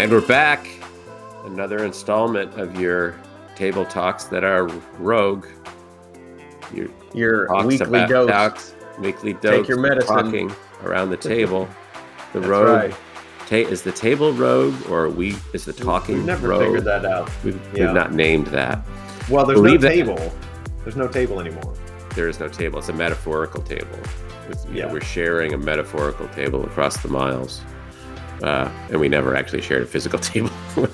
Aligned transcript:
And 0.00 0.10
we're 0.10 0.26
back. 0.26 0.66
Another 1.44 1.84
installment 1.84 2.58
of 2.58 2.80
your 2.80 3.20
table 3.54 3.84
talks 3.84 4.24
that 4.24 4.42
are 4.42 4.66
rogue. 4.98 5.46
Your, 6.72 6.88
your 7.12 7.66
weekly 7.66 8.06
dose. 8.06 8.30
Talks, 8.30 8.74
weekly 8.98 9.34
dose. 9.34 9.58
Take 9.58 9.68
your 9.68 9.78
medicine. 9.78 10.16
Talking 10.16 10.52
around 10.84 11.10
the 11.10 11.18
table. 11.18 11.68
The 12.32 12.40
rogue. 12.40 12.92
Right. 12.92 12.94
Ta- 13.46 13.56
is 13.56 13.82
the 13.82 13.92
table 13.92 14.32
rogue 14.32 14.74
or 14.88 15.10
we 15.10 15.36
is 15.52 15.66
the 15.66 15.74
talking 15.74 16.14
rogue. 16.14 16.26
We've 16.26 16.26
never 16.26 16.48
rogue? 16.48 16.62
figured 16.62 16.84
that 16.84 17.04
out. 17.04 17.30
We've, 17.44 17.60
yeah. 17.74 17.84
we've, 17.84 17.94
not 17.94 18.14
named 18.14 18.46
that. 18.46 18.82
Well, 19.28 19.44
there's 19.44 19.60
Believe 19.60 19.82
no 19.82 19.88
table. 19.90 20.16
That, 20.16 20.32
there's 20.82 20.96
no 20.96 21.08
table 21.08 21.40
anymore. 21.40 21.74
There 22.14 22.26
is 22.26 22.40
no 22.40 22.48
table. 22.48 22.78
It's 22.78 22.88
a 22.88 22.94
metaphorical 22.94 23.62
table. 23.62 23.98
yeah. 24.72 24.86
Know, 24.86 24.94
we're 24.94 25.02
sharing 25.02 25.52
a 25.52 25.58
metaphorical 25.58 26.26
table 26.28 26.64
across 26.64 26.96
the 27.02 27.08
miles 27.08 27.60
uh, 28.42 28.70
and 28.90 29.00
we 29.00 29.08
never 29.08 29.36
actually 29.36 29.62
shared 29.62 29.82
a 29.82 29.86
physical 29.86 30.18
table, 30.18 30.50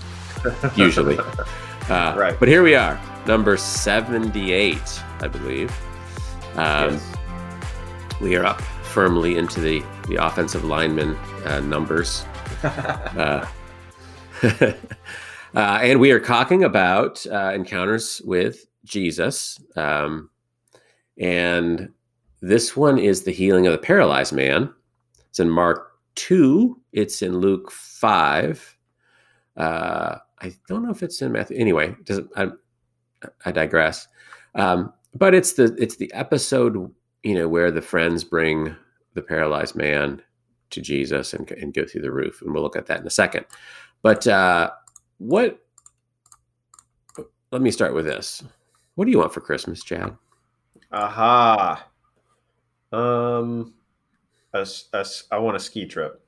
usually. 0.77 1.19
Uh, 1.89 2.15
right. 2.17 2.37
But 2.39 2.49
here 2.49 2.63
we 2.63 2.75
are, 2.75 3.01
number 3.27 3.57
78, 3.57 4.81
I 5.21 5.29
believe. 5.29 5.71
Um, 6.55 6.95
yes. 6.95 7.13
We 8.21 8.35
are 8.37 8.45
up 8.45 8.61
firmly 8.61 9.37
into 9.37 9.61
the, 9.61 9.85
the 10.09 10.17
offensive 10.17 10.65
lineman 10.65 11.17
uh, 11.45 11.61
numbers. 11.61 12.25
Uh, 12.67 13.47
uh, 15.55 15.79
and 15.83 15.99
we 15.99 16.11
are 16.11 16.21
talking 16.21 16.65
about 16.65 17.25
uh, 17.33 17.53
encounters 17.55 18.21
with 18.25 18.67
Jesus. 18.85 19.59
Um, 19.77 20.29
and 21.19 21.91
this 22.43 22.77
one 22.77 22.99
is 22.99 23.23
the 23.23 23.33
healing 23.33 23.67
of 23.67 23.73
the 23.73 23.79
paralyzed 23.79 24.35
man. 24.35 24.73
It's 25.31 25.41
in 25.41 25.49
Mark 25.49 25.96
2, 26.17 26.81
it's 26.93 27.23
in 27.23 27.39
Luke 27.39 27.71
5. 27.71 28.77
Uh, 29.57 30.17
I 30.41 30.55
don't 30.69 30.83
know 30.83 30.91
if 30.91 31.03
it's 31.03 31.23
in 31.23 31.33
Matthew. 31.33 31.57
Anyway, 31.57 31.95
doesn't 32.05 32.31
I, 32.37 32.49
I 33.45 33.53
digress. 33.53 34.09
Um, 34.55 34.93
but 35.15 35.35
it's 35.35 35.55
the 35.55 35.75
it's 35.79 35.97
the 35.97 36.13
episode 36.13 36.93
you 37.23 37.35
know 37.35 37.49
where 37.49 37.71
the 37.71 37.83
friends 37.83 38.23
bring 38.23 38.75
the 39.15 39.23
paralyzed 39.23 39.77
man 39.77 40.23
to 40.71 40.81
Jesus 40.81 41.33
and, 41.33 41.51
and 41.53 41.73
go 41.73 41.85
through 41.85 42.03
the 42.03 42.13
roof, 42.13 42.43
and 42.43 42.53
we'll 42.53 42.63
look 42.63 42.77
at 42.77 42.87
that 42.87 43.01
in 43.01 43.07
a 43.07 43.11
second. 43.11 43.47
But 44.03 44.27
uh, 44.27 44.71
what? 45.19 45.59
Let 47.53 47.63
me 47.63 47.71
start 47.71 47.95
with 47.95 48.05
this. 48.05 48.43
What 48.97 49.05
do 49.05 49.11
you 49.11 49.19
want 49.19 49.33
for 49.33 49.41
Christmas, 49.41 49.83
Chad? 49.83 50.17
Aha. 50.93 51.87
Um, 52.93 53.75
a, 54.53 54.67
a, 54.93 55.07
I 55.31 55.39
want 55.39 55.57
a 55.57 55.61
ski 55.61 55.87
trip. 55.87 56.23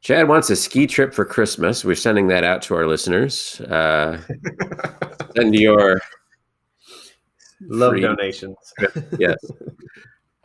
Chad 0.00 0.28
wants 0.28 0.48
a 0.50 0.56
ski 0.56 0.86
trip 0.86 1.12
for 1.12 1.24
Christmas. 1.24 1.84
We're 1.84 1.96
sending 1.96 2.28
that 2.28 2.44
out 2.44 2.62
to 2.62 2.74
our 2.74 2.86
listeners. 2.86 3.60
Uh, 3.62 4.20
send 5.36 5.54
your 5.54 6.00
love 7.60 7.92
free... 7.92 8.00
donations. 8.00 8.56
yes. 9.18 9.36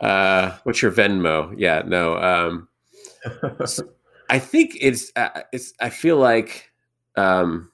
Uh, 0.00 0.56
what's 0.64 0.82
your 0.82 0.90
Venmo? 0.90 1.54
Yeah, 1.56 1.82
no. 1.86 2.16
Um, 2.16 2.68
I 4.28 4.38
think 4.38 4.76
it's. 4.80 5.12
Uh, 5.14 5.42
it's. 5.52 5.72
I 5.80 5.90
feel 5.90 6.16
like. 6.16 6.70
Um, 7.16 7.70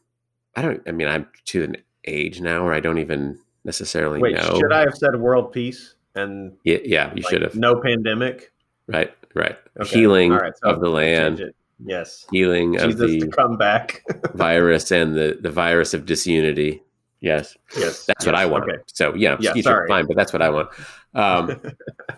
I 0.54 0.62
don't. 0.62 0.82
I 0.86 0.92
mean, 0.92 1.08
I'm 1.08 1.26
to 1.46 1.64
an 1.64 1.76
age 2.04 2.40
now 2.40 2.64
where 2.64 2.74
I 2.74 2.80
don't 2.80 2.98
even 2.98 3.38
necessarily 3.64 4.20
Wait, 4.20 4.36
know. 4.36 4.58
Should 4.58 4.72
I 4.72 4.80
have 4.80 4.94
said 4.94 5.16
world 5.16 5.52
peace 5.52 5.94
and? 6.14 6.52
Yeah, 6.64 6.78
yeah, 6.84 7.10
you 7.14 7.22
like, 7.22 7.30
should 7.30 7.42
have. 7.42 7.54
No 7.54 7.80
pandemic. 7.80 8.52
Right, 8.92 9.14
right. 9.34 9.56
Okay. 9.80 9.98
Healing 9.98 10.32
so 10.32 10.70
of 10.70 10.80
the 10.80 10.88
land. 10.88 11.52
Yes. 11.84 12.26
Healing 12.30 12.74
Jesus 12.74 12.94
of 12.94 12.98
the 12.98 13.28
come 13.28 13.56
back. 13.56 14.02
virus 14.34 14.90
and 14.90 15.14
the, 15.14 15.38
the 15.40 15.50
virus 15.50 15.94
of 15.94 16.06
disunity. 16.06 16.82
Yes. 17.20 17.56
Yes. 17.76 18.06
That's 18.06 18.24
yes. 18.24 18.26
what 18.26 18.34
I 18.34 18.46
want. 18.46 18.64
Okay. 18.64 18.82
So 18.86 19.14
yeah, 19.14 19.36
yeah 19.40 19.52
trip, 19.52 19.88
fine, 19.88 20.06
but 20.06 20.16
that's 20.16 20.32
what 20.32 20.42
I 20.42 20.50
want. 20.50 20.68
Um, 21.14 21.60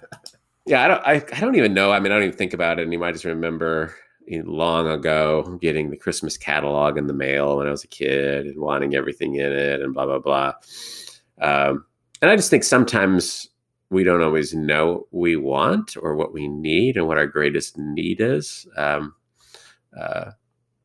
yeah, 0.67 0.85
I 0.85 0.89
don't 0.89 1.03
I, 1.05 1.15
I 1.37 1.41
don't 1.41 1.57
even 1.57 1.75
know. 1.75 1.93
I 1.93 2.01
mean, 2.01 2.13
I 2.13 2.17
don't 2.17 2.25
even 2.25 2.37
think 2.37 2.55
about 2.55 2.79
it 2.79 2.87
anymore. 2.87 3.09
I 3.09 3.13
just 3.13 3.25
remember 3.25 3.95
long 4.29 4.89
ago 4.89 5.59
getting 5.61 5.91
the 5.91 5.97
Christmas 5.97 6.37
catalog 6.37 6.97
in 6.97 7.07
the 7.07 7.13
mail 7.13 7.59
when 7.59 7.67
I 7.67 7.71
was 7.71 7.85
a 7.85 7.89
kid 7.89 8.47
and 8.47 8.61
wanting 8.61 8.95
everything 8.95 9.35
in 9.35 9.53
it 9.53 9.81
and 9.81 9.93
blah 9.93 10.07
blah 10.07 10.19
blah. 10.19 10.53
Um, 11.41 11.85
and 12.21 12.31
I 12.31 12.37
just 12.37 12.51
think 12.51 12.65
sometimes 12.65 13.49
we 13.93 14.05
don't 14.05 14.23
always 14.23 14.55
know 14.55 14.93
what 14.93 15.07
we 15.13 15.37
want 15.37 15.97
or 16.01 16.17
what 16.17 16.33
we 16.33 16.49
need 16.49 16.97
and 16.97 17.07
what 17.07 17.19
our 17.19 17.27
greatest 17.27 17.77
need 17.77 18.21
is. 18.21 18.67
Um, 18.77 19.15
uh, 19.97 20.31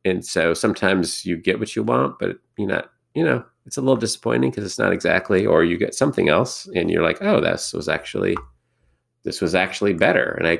and 0.04 0.24
so 0.24 0.52
sometimes 0.54 1.24
you 1.24 1.36
get 1.36 1.58
what 1.58 1.74
you 1.74 1.82
want, 1.82 2.18
but 2.18 2.36
you're 2.56 2.68
not, 2.68 2.90
you 3.14 3.24
know, 3.24 3.44
it's 3.64 3.78
a 3.78 3.80
little 3.80 3.96
disappointing 3.96 4.50
because 4.50 4.64
it's 4.64 4.78
not 4.78 4.92
exactly, 4.92 5.46
or 5.46 5.64
you 5.64 5.78
get 5.78 5.94
something 5.94 6.28
else 6.28 6.68
and 6.74 6.90
you're 6.90 7.02
like, 7.02 7.18
oh, 7.22 7.40
this 7.40 7.72
was 7.72 7.88
actually, 7.88 8.36
this 9.24 9.40
was 9.40 9.54
actually 9.54 9.94
better. 9.94 10.34
And 10.38 10.46
I 10.46 10.58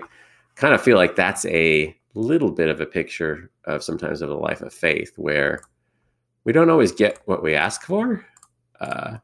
kind 0.56 0.74
of 0.74 0.80
feel 0.80 0.96
like 0.96 1.16
that's 1.16 1.44
a 1.46 1.94
little 2.14 2.50
bit 2.50 2.68
of 2.68 2.80
a 2.80 2.86
picture 2.86 3.50
of 3.64 3.84
sometimes 3.84 4.22
of 4.22 4.30
a 4.30 4.34
life 4.34 4.62
of 4.62 4.72
faith 4.72 5.12
where 5.16 5.60
we 6.44 6.52
don't 6.52 6.70
always 6.70 6.92
get 6.92 7.20
what 7.26 7.42
we 7.42 7.54
ask 7.54 7.82
for. 7.82 8.24
Uh, 8.80 9.18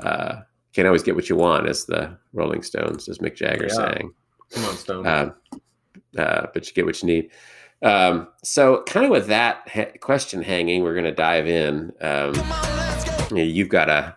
uh, 0.00 0.42
can't 0.72 0.86
always 0.86 1.02
get 1.02 1.14
what 1.14 1.28
you 1.28 1.36
want, 1.36 1.68
as 1.68 1.84
the 1.84 2.16
Rolling 2.32 2.62
Stones, 2.62 3.08
as 3.08 3.18
Mick 3.18 3.36
Jagger 3.36 3.66
yeah. 3.68 3.74
saying. 3.74 4.12
Come 4.50 4.64
on, 4.64 4.76
Stone. 4.76 5.06
Uh, 5.06 5.32
uh, 6.18 6.46
but 6.52 6.66
you 6.66 6.72
get 6.74 6.86
what 6.86 7.02
you 7.02 7.06
need. 7.06 7.30
Um, 7.82 8.28
so, 8.42 8.82
kind 8.86 9.04
of 9.04 9.10
with 9.10 9.26
that 9.26 9.68
ha- 9.68 9.92
question 10.00 10.42
hanging, 10.42 10.82
we're 10.82 10.94
going 10.94 11.04
to 11.04 11.12
dive 11.12 11.48
in. 11.48 11.92
Um, 12.00 12.34
you 13.30 13.36
know, 13.36 13.42
you've 13.42 13.68
got 13.68 13.86
to 13.86 14.16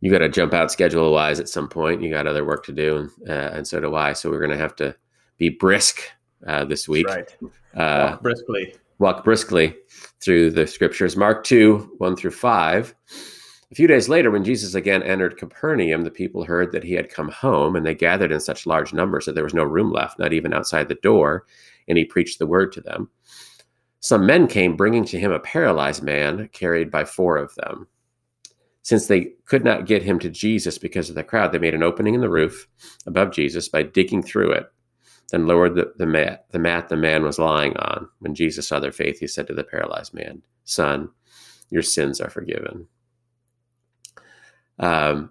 you 0.00 0.10
got 0.10 0.18
to 0.18 0.28
jump 0.28 0.52
out 0.54 0.70
schedule 0.70 1.12
wise 1.12 1.40
at 1.40 1.48
some 1.48 1.68
point. 1.68 2.02
You 2.02 2.10
got 2.10 2.26
other 2.26 2.44
work 2.44 2.64
to 2.66 2.72
do, 2.72 2.96
and, 2.96 3.10
uh, 3.28 3.50
and 3.54 3.66
so 3.66 3.80
do 3.80 3.94
I. 3.94 4.12
So 4.12 4.30
we're 4.30 4.38
going 4.38 4.50
to 4.50 4.56
have 4.56 4.76
to 4.76 4.94
be 5.38 5.48
brisk 5.48 6.00
uh, 6.46 6.64
this 6.64 6.88
week. 6.88 7.08
Right. 7.08 7.36
Uh, 7.74 8.10
walk 8.10 8.22
briskly. 8.22 8.74
Walk 8.98 9.24
briskly 9.24 9.76
through 10.20 10.52
the 10.52 10.66
scriptures. 10.66 11.16
Mark 11.16 11.44
two 11.44 11.94
one 11.98 12.16
through 12.16 12.30
five. 12.30 12.94
A 13.72 13.74
few 13.74 13.88
days 13.88 14.08
later, 14.08 14.30
when 14.30 14.44
Jesus 14.44 14.74
again 14.74 15.02
entered 15.02 15.38
Capernaum, 15.38 16.02
the 16.02 16.10
people 16.10 16.44
heard 16.44 16.70
that 16.70 16.84
he 16.84 16.92
had 16.92 17.10
come 17.10 17.30
home, 17.30 17.74
and 17.74 17.84
they 17.84 17.94
gathered 17.94 18.30
in 18.30 18.38
such 18.38 18.64
large 18.64 18.92
numbers 18.92 19.24
that 19.24 19.34
there 19.34 19.42
was 19.42 19.54
no 19.54 19.64
room 19.64 19.90
left, 19.90 20.20
not 20.20 20.32
even 20.32 20.54
outside 20.54 20.88
the 20.88 20.94
door, 20.96 21.46
and 21.88 21.98
he 21.98 22.04
preached 22.04 22.38
the 22.38 22.46
word 22.46 22.70
to 22.72 22.80
them. 22.80 23.10
Some 23.98 24.24
men 24.24 24.46
came 24.46 24.76
bringing 24.76 25.04
to 25.06 25.18
him 25.18 25.32
a 25.32 25.40
paralyzed 25.40 26.02
man, 26.02 26.48
carried 26.52 26.92
by 26.92 27.04
four 27.04 27.36
of 27.36 27.52
them. 27.56 27.88
Since 28.82 29.08
they 29.08 29.32
could 29.46 29.64
not 29.64 29.86
get 29.86 30.04
him 30.04 30.20
to 30.20 30.30
Jesus 30.30 30.78
because 30.78 31.08
of 31.08 31.16
the 31.16 31.24
crowd, 31.24 31.50
they 31.50 31.58
made 31.58 31.74
an 31.74 31.82
opening 31.82 32.14
in 32.14 32.20
the 32.20 32.30
roof 32.30 32.68
above 33.04 33.32
Jesus 33.32 33.68
by 33.68 33.82
digging 33.82 34.22
through 34.22 34.52
it, 34.52 34.70
then 35.32 35.48
lowered 35.48 35.74
the, 35.74 35.92
the, 35.96 36.06
mat, 36.06 36.46
the 36.52 36.60
mat 36.60 36.88
the 36.88 36.96
man 36.96 37.24
was 37.24 37.40
lying 37.40 37.76
on. 37.78 38.08
When 38.20 38.32
Jesus 38.32 38.68
saw 38.68 38.78
their 38.78 38.92
faith, 38.92 39.18
he 39.18 39.26
said 39.26 39.48
to 39.48 39.54
the 39.54 39.64
paralyzed 39.64 40.14
man, 40.14 40.40
Son, 40.62 41.08
your 41.70 41.82
sins 41.82 42.20
are 42.20 42.30
forgiven. 42.30 42.86
Um, 44.78 45.30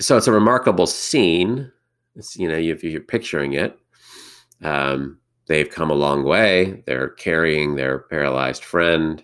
so 0.00 0.16
it's 0.16 0.26
a 0.26 0.32
remarkable 0.32 0.86
scene. 0.86 1.70
It's, 2.16 2.36
you 2.36 2.48
know, 2.48 2.56
if 2.56 2.82
you're 2.82 3.00
picturing 3.00 3.52
it, 3.52 3.78
um, 4.62 5.18
they've 5.46 5.68
come 5.68 5.90
a 5.90 5.94
long 5.94 6.24
way. 6.24 6.82
They're 6.86 7.10
carrying 7.10 7.74
their 7.74 8.00
paralyzed 8.00 8.64
friend. 8.64 9.22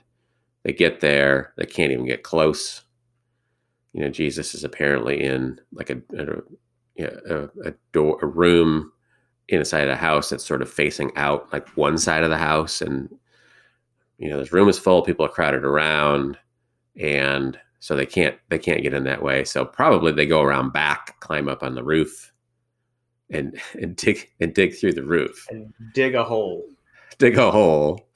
They 0.64 0.72
get 0.72 1.00
there, 1.00 1.52
they 1.56 1.66
can't 1.66 1.92
even 1.92 2.06
get 2.06 2.24
close. 2.24 2.82
You 3.92 4.00
know, 4.02 4.10
Jesus 4.10 4.54
is 4.54 4.64
apparently 4.64 5.22
in 5.22 5.60
like 5.72 5.90
a 5.90 6.02
a, 6.98 7.04
a, 7.30 7.48
a 7.64 7.74
door, 7.92 8.18
a 8.20 8.26
room 8.26 8.92
inside 9.48 9.88
a 9.88 9.96
house 9.96 10.28
that's 10.28 10.44
sort 10.44 10.62
of 10.62 10.70
facing 10.70 11.16
out, 11.16 11.52
like 11.52 11.68
one 11.76 11.98
side 11.98 12.24
of 12.24 12.30
the 12.30 12.36
house, 12.36 12.82
and 12.82 13.08
you 14.18 14.28
know, 14.28 14.38
this 14.38 14.52
room 14.52 14.68
is 14.68 14.78
full. 14.78 15.02
People 15.02 15.24
are 15.24 15.30
crowded 15.30 15.64
around, 15.64 16.36
and 16.98 17.58
so 17.86 17.94
they 17.94 18.04
can't 18.04 18.36
they 18.48 18.58
can't 18.58 18.82
get 18.82 18.94
in 18.94 19.04
that 19.04 19.22
way. 19.22 19.44
So 19.44 19.64
probably 19.64 20.10
they 20.10 20.26
go 20.26 20.42
around 20.42 20.72
back, 20.72 21.20
climb 21.20 21.48
up 21.48 21.62
on 21.62 21.76
the 21.76 21.84
roof, 21.84 22.32
and 23.30 23.60
and 23.80 23.94
dig 23.94 24.28
and 24.40 24.52
dig 24.52 24.74
through 24.74 24.94
the 24.94 25.04
roof 25.04 25.46
and 25.50 25.72
dig 25.94 26.16
a 26.16 26.24
hole, 26.24 26.64
dig 27.18 27.38
a 27.38 27.48
hole 27.48 28.08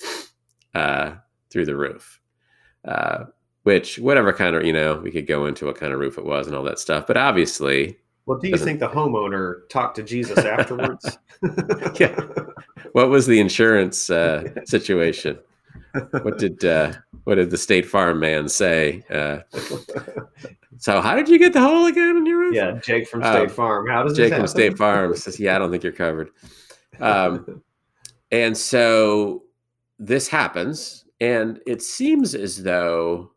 uh, 0.75 1.13
through 1.51 1.67
the 1.67 1.77
roof. 1.77 2.21
Uh, 2.85 3.27
which 3.63 4.01
whatever 4.01 4.33
kind 4.33 4.57
of 4.57 4.65
you 4.65 4.73
know 4.73 4.97
we 4.97 5.13
could 5.13 5.29
go 5.29 5.47
into 5.47 5.67
what 5.67 5.77
kind 5.77 5.93
of 5.93 6.01
roof 6.01 6.19
it 6.19 6.25
was 6.25 6.49
and 6.49 6.57
all 6.57 6.65
that 6.65 6.81
stuff, 6.81 7.07
but 7.07 7.17
obviously. 7.17 7.97
Well, 8.27 8.39
do 8.39 8.49
you 8.49 8.57
think 8.57 8.81
the 8.81 8.89
homeowner 8.89 9.69
talked 9.71 9.97
to 9.97 10.03
Jesus 10.03 10.39
afterwards? 10.45 11.17
yeah. 12.01 12.19
What 12.93 13.09
was 13.09 13.27
the 13.27 13.39
insurance 13.39 14.11
uh, 14.11 14.49
situation? 14.65 15.39
What 16.23 16.39
did 16.39 16.65
uh, 16.65 16.93
what 17.25 17.37
did 17.37 17.51
the 17.51 17.59
State 17.59 17.87
Farm 17.87 18.21
man 18.21 18.49
say? 18.49 19.05
Uh, 19.11 19.41
so 20.79 21.01
how 21.01 21.15
did 21.15 21.29
you 21.29 21.39
get 21.39 21.53
the 21.53 21.61
hole 21.61 21.87
again 21.87 22.17
in 22.17 22.27
your 22.27 22.39
roof? 22.39 22.55
Yeah, 22.55 22.79
Jake 22.83 23.09
from 23.09 23.23
State 23.23 23.49
um, 23.49 23.49
Farm. 23.49 23.87
How 23.89 24.03
does 24.03 24.17
Jake 24.17 24.35
from 24.35 24.47
State 24.47 24.77
Farm 24.77 25.15
says, 25.17 25.39
"Yeah, 25.41 25.57
I 25.57 25.59
don't 25.59 25.71
think 25.71 25.83
you're 25.83 25.93
covered." 25.93 26.31
Um, 27.01 27.63
and 28.31 28.57
so 28.57 29.45
this 29.99 30.29
happens, 30.29 31.05
and 31.21 31.61
it 31.67 31.83
seems 31.83 32.35
as 32.35 32.63
though 32.63 33.33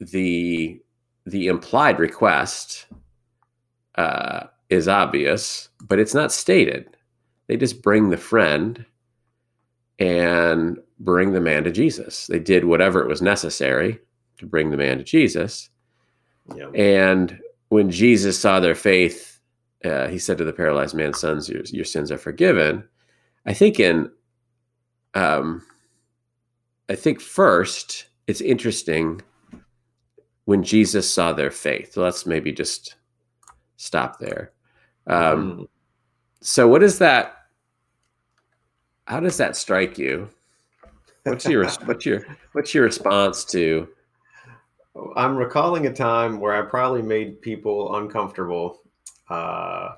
the 0.00 0.80
the 1.26 1.46
implied 1.46 1.98
request 1.98 2.86
uh, 3.96 4.44
is 4.70 4.88
obvious, 4.88 5.68
but 5.82 5.98
it's 5.98 6.14
not 6.14 6.32
stated. 6.32 6.96
They 7.46 7.56
just 7.56 7.82
bring 7.82 8.10
the 8.10 8.16
friend 8.16 8.84
and 10.02 10.78
bring 10.98 11.32
the 11.32 11.40
man 11.40 11.64
to 11.64 11.70
Jesus. 11.70 12.26
They 12.26 12.40
did 12.40 12.64
whatever 12.64 13.00
it 13.00 13.08
was 13.08 13.22
necessary 13.22 14.00
to 14.38 14.46
bring 14.46 14.70
the 14.70 14.76
man 14.76 14.98
to 14.98 15.04
Jesus. 15.04 15.70
Yeah. 16.56 16.68
And 16.74 17.38
when 17.68 17.90
Jesus 17.90 18.38
saw 18.38 18.58
their 18.58 18.74
faith, 18.74 19.40
uh, 19.84 20.08
he 20.08 20.18
said 20.18 20.38
to 20.38 20.44
the 20.44 20.52
paralyzed 20.52 20.94
man, 20.94 21.14
"Sons, 21.14 21.48
your, 21.48 21.62
your 21.66 21.84
sins 21.84 22.10
are 22.10 22.18
forgiven." 22.18 22.84
I 23.46 23.54
think 23.54 23.78
in, 23.80 24.10
um, 25.14 25.62
I 26.88 26.94
think 26.94 27.20
first 27.20 28.06
it's 28.26 28.40
interesting 28.40 29.20
when 30.44 30.62
Jesus 30.62 31.12
saw 31.12 31.32
their 31.32 31.50
faith. 31.50 31.96
Let's 31.96 32.26
maybe 32.26 32.52
just 32.52 32.96
stop 33.76 34.18
there. 34.18 34.52
Um, 35.06 35.52
mm. 35.52 35.68
So, 36.40 36.66
what 36.66 36.82
is 36.82 36.98
that? 36.98 37.41
How 39.06 39.20
does 39.20 39.36
that 39.36 39.56
strike 39.56 39.98
you? 39.98 40.28
What's 41.24 41.46
your 41.46 41.68
what's 41.84 42.06
your 42.06 42.24
what's 42.52 42.74
your 42.74 42.84
response 42.84 43.44
to? 43.46 43.88
I'm 45.16 45.36
recalling 45.36 45.86
a 45.86 45.92
time 45.92 46.38
where 46.38 46.54
I 46.54 46.68
probably 46.68 47.02
made 47.02 47.40
people 47.40 47.96
uncomfortable, 47.96 48.82
uh, 49.30 49.94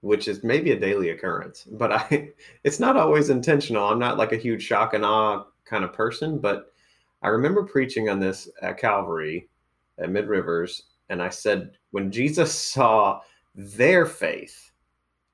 which 0.00 0.26
is 0.26 0.42
maybe 0.42 0.72
a 0.72 0.80
daily 0.80 1.10
occurrence. 1.10 1.64
But 1.70 1.92
I, 1.92 2.30
it's 2.64 2.80
not 2.80 2.96
always 2.96 3.30
intentional. 3.30 3.86
I'm 3.86 3.98
not 3.98 4.18
like 4.18 4.32
a 4.32 4.36
huge 4.36 4.62
shock 4.62 4.94
and 4.94 5.04
awe 5.04 5.44
kind 5.64 5.84
of 5.84 5.92
person, 5.92 6.38
but 6.38 6.72
I 7.22 7.28
remember 7.28 7.62
preaching 7.62 8.08
on 8.08 8.20
this 8.20 8.48
at 8.60 8.78
Calvary 8.78 9.48
at 9.98 10.10
Mid 10.10 10.28
Rivers, 10.28 10.82
and 11.08 11.22
I 11.22 11.28
said, 11.28 11.72
when 11.92 12.10
Jesus 12.10 12.52
saw 12.52 13.20
their 13.54 14.04
faith, 14.04 14.72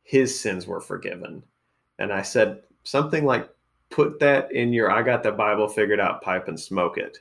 his 0.03 0.39
sins 0.39 0.67
were 0.67 0.81
forgiven. 0.81 1.43
And 2.01 2.13
I 2.13 2.23
said 2.23 2.63
something 2.83 3.25
like, 3.25 3.49
put 3.91 4.19
that 4.21 4.51
in 4.53 4.73
your 4.73 4.91
I 4.91 5.03
got 5.03 5.23
the 5.23 5.33
Bible 5.33 5.69
figured 5.69 6.01
out 6.01 6.23
pipe 6.23 6.49
and 6.49 6.59
smoke 6.59 6.99
it. 6.99 7.19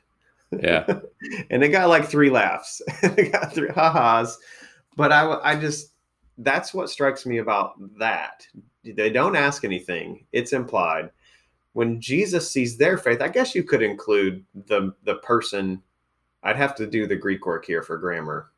Yeah. 0.51 0.85
and 1.51 1.63
it 1.63 1.69
got 1.69 1.89
like 1.89 2.05
three 2.05 2.31
laughs. 2.31 2.81
it 3.03 3.31
got 3.31 3.53
three 3.53 3.69
ha-has. 3.69 4.37
But 4.95 5.11
I, 5.11 5.39
I 5.43 5.55
just, 5.55 5.91
that's 6.39 6.73
what 6.73 6.89
strikes 6.89 7.25
me 7.25 7.37
about 7.37 7.73
that. 7.99 8.47
They 8.83 9.11
don't 9.11 9.35
ask 9.35 9.63
anything, 9.63 10.25
it's 10.31 10.53
implied 10.53 11.11
when 11.73 12.01
Jesus 12.01 12.49
sees 12.49 12.77
their 12.77 12.97
faith, 12.97 13.21
I 13.21 13.27
guess 13.27 13.55
you 13.55 13.63
could 13.63 13.81
include 13.81 14.43
the 14.67 14.93
the 15.03 15.15
person. 15.15 15.81
I'd 16.43 16.55
have 16.55 16.75
to 16.75 16.87
do 16.87 17.05
the 17.05 17.15
Greek 17.15 17.45
work 17.45 17.65
here 17.65 17.83
for 17.83 17.97
grammar, 17.97 18.51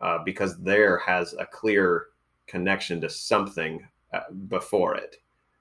uh, 0.00 0.18
because 0.24 0.58
there 0.58 0.98
has 0.98 1.32
a 1.34 1.46
clear 1.46 2.06
connection 2.46 3.00
to 3.00 3.08
something 3.08 3.86
uh, 4.12 4.30
before 4.48 4.96
it. 4.96 5.16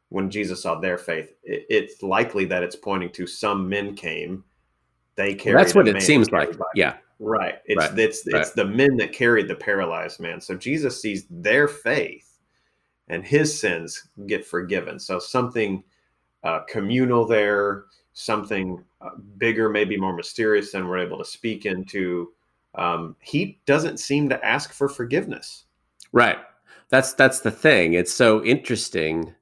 When 0.10 0.30
Jesus 0.30 0.64
saw 0.64 0.80
their 0.80 0.98
faith, 0.98 1.34
it, 1.44 1.66
it's 1.70 2.02
likely 2.02 2.46
that 2.46 2.64
it's 2.64 2.76
pointing 2.76 3.12
to 3.12 3.28
some 3.28 3.70
men 3.70 3.96
came. 3.96 4.44
They 5.16 5.36
carried. 5.36 5.56
Well, 5.56 5.64
that's 5.64 5.76
what 5.76 5.88
it 5.88 6.02
seems 6.02 6.32
like. 6.32 6.58
By. 6.58 6.66
Yeah. 6.76 6.98
Right. 7.20 7.56
It's 7.66 7.78
right. 7.78 8.00
it's 8.00 8.24
right. 8.32 8.42
it's 8.42 8.52
the 8.52 8.66
men 8.66 8.98
that 8.98 9.12
carried 9.12 9.48
the 9.48 9.56
paralyzed 9.56 10.20
man. 10.20 10.40
So 10.42 10.56
Jesus 10.56 11.02
sees 11.02 11.26
their 11.30 11.68
faith, 11.68 12.38
and 13.10 13.24
his 13.26 13.60
sins 13.60 14.08
get 14.28 14.46
forgiven. 14.46 15.00
So 15.00 15.20
something 15.20 15.84
uh, 16.44 16.62
communal 16.70 17.26
there, 17.26 17.86
something 18.14 18.84
uh, 19.02 19.10
bigger, 19.38 19.70
maybe 19.70 19.98
more 19.98 20.16
mysterious 20.16 20.72
than 20.72 20.88
we're 20.88 21.00
able 21.00 21.18
to 21.18 21.26
speak 21.26 21.66
into. 21.66 22.32
Um, 22.76 23.16
he 23.20 23.60
doesn't 23.66 24.00
seem 24.00 24.30
to 24.30 24.46
ask 24.46 24.72
for 24.72 24.88
forgiveness. 24.88 25.66
Right. 26.12 26.38
That's 26.90 27.14
that's 27.14 27.42
the 27.42 27.52
thing. 27.52 27.94
It's 27.94 28.14
so 28.14 28.44
interesting 28.44 29.34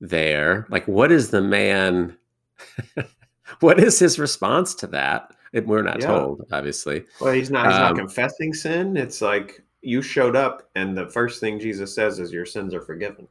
there. 0.00 0.66
Like, 0.70 0.86
what 0.86 1.12
is 1.12 1.30
the 1.30 1.42
man? 1.42 2.16
what 3.60 3.78
is 3.78 3.98
his 3.98 4.18
response 4.18 4.74
to 4.76 4.86
that? 4.88 5.34
It, 5.52 5.66
we're 5.66 5.82
not 5.82 6.00
yeah. 6.00 6.06
told, 6.06 6.46
obviously. 6.52 7.04
Well, 7.20 7.32
he's 7.32 7.50
not. 7.50 7.66
He's 7.66 7.74
um, 7.74 7.82
not 7.82 7.96
confessing 7.96 8.54
sin. 8.54 8.96
It's 8.96 9.20
like 9.20 9.62
you 9.82 10.02
showed 10.02 10.36
up, 10.36 10.70
and 10.74 10.96
the 10.96 11.08
first 11.08 11.40
thing 11.40 11.58
Jesus 11.58 11.94
says 11.94 12.18
is, 12.18 12.32
"Your 12.32 12.46
sins 12.46 12.74
are 12.74 12.82
forgiven." 12.82 13.26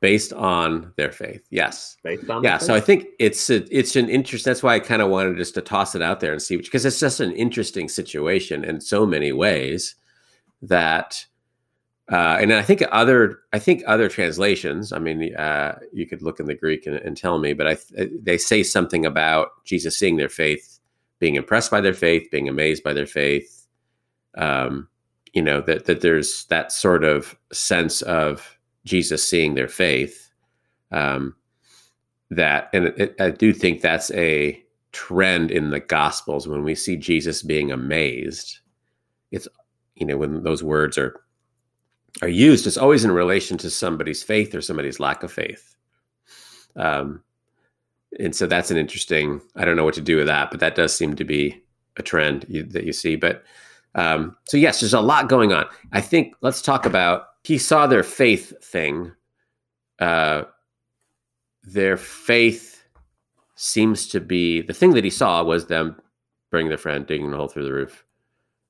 based 0.00 0.32
on 0.32 0.92
their 0.96 1.12
faith. 1.12 1.46
Yes. 1.50 1.96
Based 2.02 2.28
on 2.30 2.42
yeah. 2.42 2.58
So 2.58 2.74
I 2.74 2.80
think 2.80 3.08
it's 3.18 3.50
a, 3.50 3.66
it's 3.76 3.96
an 3.96 4.08
interest. 4.08 4.44
That's 4.44 4.62
why 4.62 4.74
I 4.74 4.80
kind 4.80 5.02
of 5.02 5.10
wanted 5.10 5.36
just 5.36 5.54
to 5.54 5.60
toss 5.60 5.94
it 5.94 6.02
out 6.02 6.20
there 6.20 6.32
and 6.32 6.40
see 6.40 6.56
because 6.56 6.86
it's 6.86 7.00
just 7.00 7.20
an 7.20 7.32
interesting 7.32 7.88
situation 7.88 8.64
in 8.64 8.80
so 8.80 9.06
many 9.06 9.32
ways 9.32 9.96
that. 10.62 11.26
Uh, 12.10 12.38
and 12.40 12.52
I 12.52 12.62
think 12.62 12.82
other, 12.90 13.38
I 13.52 13.60
think 13.60 13.82
other 13.86 14.08
translations. 14.08 14.92
I 14.92 14.98
mean, 14.98 15.34
uh, 15.36 15.78
you 15.92 16.06
could 16.06 16.22
look 16.22 16.40
in 16.40 16.46
the 16.46 16.54
Greek 16.54 16.86
and, 16.86 16.96
and 16.96 17.16
tell 17.16 17.38
me, 17.38 17.52
but 17.52 17.66
I, 17.68 17.76
they 18.20 18.36
say 18.36 18.64
something 18.64 19.06
about 19.06 19.50
Jesus 19.64 19.96
seeing 19.96 20.16
their 20.16 20.28
faith, 20.28 20.80
being 21.20 21.36
impressed 21.36 21.70
by 21.70 21.80
their 21.80 21.94
faith, 21.94 22.28
being 22.30 22.48
amazed 22.48 22.82
by 22.82 22.92
their 22.92 23.06
faith. 23.06 23.66
Um, 24.36 24.88
you 25.32 25.42
know 25.42 25.60
that 25.62 25.84
that 25.86 26.00
there's 26.00 26.44
that 26.46 26.72
sort 26.72 27.04
of 27.04 27.36
sense 27.52 28.02
of 28.02 28.58
Jesus 28.84 29.24
seeing 29.24 29.54
their 29.54 29.68
faith. 29.68 30.30
Um, 30.90 31.36
that, 32.30 32.70
and 32.72 32.86
it, 32.96 33.14
I 33.20 33.30
do 33.30 33.52
think 33.52 33.80
that's 33.80 34.10
a 34.12 34.62
trend 34.92 35.50
in 35.50 35.70
the 35.70 35.80
Gospels 35.80 36.48
when 36.48 36.64
we 36.64 36.74
see 36.74 36.96
Jesus 36.96 37.42
being 37.42 37.70
amazed. 37.70 38.58
It's, 39.30 39.48
you 39.96 40.06
know, 40.06 40.16
when 40.16 40.42
those 40.42 40.62
words 40.62 40.96
are 40.98 41.20
are 42.22 42.28
used, 42.28 42.66
it's 42.66 42.76
always 42.76 43.04
in 43.04 43.10
relation 43.10 43.56
to 43.58 43.70
somebody's 43.70 44.22
faith 44.22 44.54
or 44.54 44.60
somebody's 44.60 45.00
lack 45.00 45.22
of 45.22 45.32
faith. 45.32 45.76
Um, 46.76 47.22
and 48.18 48.34
so 48.34 48.46
that's 48.46 48.70
an 48.70 48.76
interesting. 48.76 49.40
I 49.56 49.64
don't 49.64 49.76
know 49.76 49.84
what 49.84 49.94
to 49.94 50.00
do 50.00 50.16
with 50.16 50.26
that, 50.26 50.50
but 50.50 50.60
that 50.60 50.74
does 50.74 50.94
seem 50.94 51.14
to 51.16 51.24
be 51.24 51.62
a 51.96 52.02
trend 52.02 52.46
you, 52.48 52.64
that 52.64 52.84
you 52.84 52.92
see. 52.92 53.16
But 53.16 53.44
um, 53.94 54.36
so 54.44 54.56
yes, 54.56 54.80
there's 54.80 54.94
a 54.94 55.00
lot 55.00 55.28
going 55.28 55.52
on. 55.52 55.66
I 55.92 56.00
think 56.00 56.34
let's 56.40 56.62
talk 56.62 56.86
about 56.86 57.26
he 57.44 57.58
saw 57.58 57.86
their 57.86 58.02
faith 58.02 58.52
thing. 58.64 59.12
Uh, 59.98 60.44
their 61.62 61.96
faith 61.96 62.82
seems 63.54 64.08
to 64.08 64.20
be 64.20 64.62
the 64.62 64.72
thing 64.72 64.94
that 64.94 65.04
he 65.04 65.10
saw 65.10 65.42
was 65.42 65.66
them 65.66 66.00
bringing 66.50 66.68
their 66.68 66.78
friend, 66.78 67.06
digging 67.06 67.32
a 67.32 67.36
hole 67.36 67.48
through 67.48 67.64
the 67.64 67.72
roof, 67.72 68.04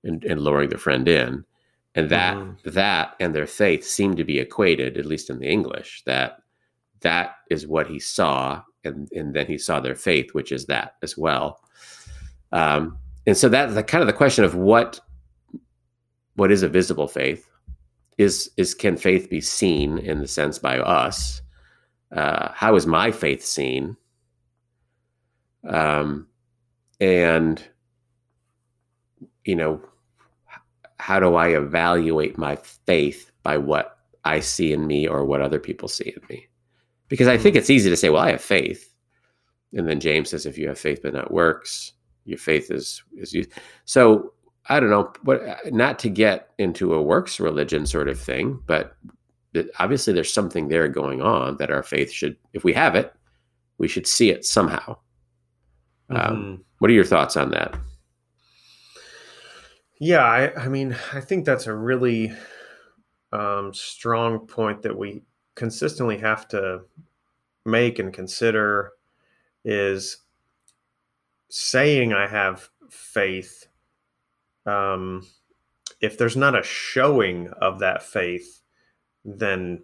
and, 0.05 0.25
and 0.25 0.41
lowering 0.41 0.69
their 0.69 0.79
friend 0.79 1.09
in, 1.09 1.45
and 1.95 2.11
that 2.11 2.37
mm-hmm. 2.37 2.71
that 2.71 3.15
and 3.21 3.35
their 3.35 3.47
faith 3.47 3.85
seem 3.85 4.17
to 4.17 4.25
be 4.25 4.39
equated, 4.39 4.97
at 4.97 5.07
least 5.07 5.31
in 5.31 5.39
the 5.39 5.49
English. 5.49 6.03
That 6.07 6.39
that 7.01 7.37
is 7.51 7.67
what 7.67 7.89
he 7.89 7.99
saw, 7.99 8.63
and 8.85 9.09
and 9.13 9.35
then 9.35 9.47
he 9.47 9.59
saw 9.59 9.81
their 9.81 9.95
faith, 9.95 10.33
which 10.33 10.53
is 10.53 10.67
that 10.67 10.95
as 11.03 11.17
well. 11.17 11.61
Um, 12.53 12.99
and 13.27 13.37
so 13.37 13.49
that's 13.49 13.75
the 13.75 13.83
kind 13.83 14.03
of 14.03 14.07
the 14.07 14.13
question 14.13 14.45
of 14.45 14.55
what 14.55 15.01
what 16.35 16.51
is 16.51 16.63
a 16.63 16.69
visible 16.69 17.09
faith 17.09 17.49
is 18.19 18.51
is 18.57 18.75
can 18.75 18.97
faith 18.97 19.31
be 19.31 19.41
seen 19.41 19.99
in 19.99 20.21
the 20.21 20.29
sense 20.29 20.59
by 20.59 20.79
us? 20.79 21.43
Uh, 22.13 22.51
how 22.53 22.75
is 22.77 22.87
my 22.87 23.11
faith 23.11 23.45
seen? 23.45 23.97
Um, 25.69 26.27
and 27.01 27.63
you 29.45 29.57
know, 29.57 29.83
how 31.01 31.19
do 31.19 31.35
I 31.35 31.49
evaluate 31.49 32.39
my 32.39 32.57
faith 32.87 33.31
by 33.43 33.57
what 33.57 33.99
I 34.25 34.41
see 34.41 34.73
in 34.73 34.87
me 34.87 35.09
or 35.09 35.25
what 35.25 35.41
other 35.41 35.59
people 35.59 35.89
see 35.89 36.15
in 36.15 36.23
me? 36.29 36.47
Because 37.09 37.29
I 37.29 37.39
think 37.39 37.55
hmm. 37.55 37.59
it's 37.59 37.71
easy 37.71 37.91
to 37.91 37.97
say, 37.97 38.11
well, 38.11 38.23
I 38.23 38.31
have 38.31 38.43
faith. 38.43 38.93
And 39.73 39.89
then 39.89 40.01
James 40.01 40.31
says, 40.31 40.47
if 40.47 40.59
you 40.59 40.69
have 40.69 40.79
faith 40.79 41.01
but 41.03 41.15
not 41.15 41.33
works, 41.33 41.93
your 42.25 42.39
faith 42.39 42.71
is 42.71 43.03
is 43.17 43.33
used. 43.33 43.51
So 43.85 44.33
I 44.69 44.79
don't 44.79 44.91
know, 44.91 45.13
but 45.25 45.43
uh, 45.47 45.57
not 45.71 45.99
to 46.01 46.09
get 46.09 46.51
into 46.59 46.95
a 46.95 47.03
works 47.03 47.41
religion 47.41 47.87
sort 47.87 48.09
of 48.09 48.21
thing, 48.21 48.61
but 48.67 48.97
obviously 49.79 50.13
there's 50.13 50.33
something 50.33 50.69
there 50.69 50.89
going 50.89 51.23
on 51.23 51.57
that 51.57 51.71
our 51.71 51.83
faith 51.83 52.11
should, 52.13 52.37
if 52.53 52.63
we 52.63 52.73
have 52.73 52.95
it, 52.95 53.13
we 53.79 53.89
should 53.89 54.07
see 54.07 54.31
it 54.31 54.45
somehow. 54.45 54.97
Um, 56.11 56.17
mm-hmm. 56.17 56.33
Um, 56.33 56.65
what 56.79 56.91
are 56.91 56.95
your 56.95 57.05
thoughts 57.05 57.37
on 57.37 57.51
that? 57.51 57.77
Yeah, 60.01 60.25
I, 60.25 60.65
I 60.65 60.69
mean, 60.69 60.97
I 61.13 61.21
think 61.21 61.45
that's 61.45 61.67
a 61.69 61.75
really 61.75 62.33
um, 63.33 63.75
strong 63.75 64.47
point 64.47 64.83
that 64.83 64.97
we 64.97 65.23
consistently 65.57 66.19
have 66.19 66.49
to 66.49 66.83
make 67.67 67.99
and 67.99 68.13
consider 68.13 68.93
is 69.65 70.19
saying 71.49 72.13
I 72.13 72.27
have 72.27 72.69
faith 72.91 73.67
um, 74.67 75.27
if 76.01 76.19
there's 76.19 76.37
not 76.37 76.59
a 76.59 76.63
showing 76.63 77.49
of 77.61 77.81
that 77.81 78.03
faith, 78.03 78.63
then 79.25 79.83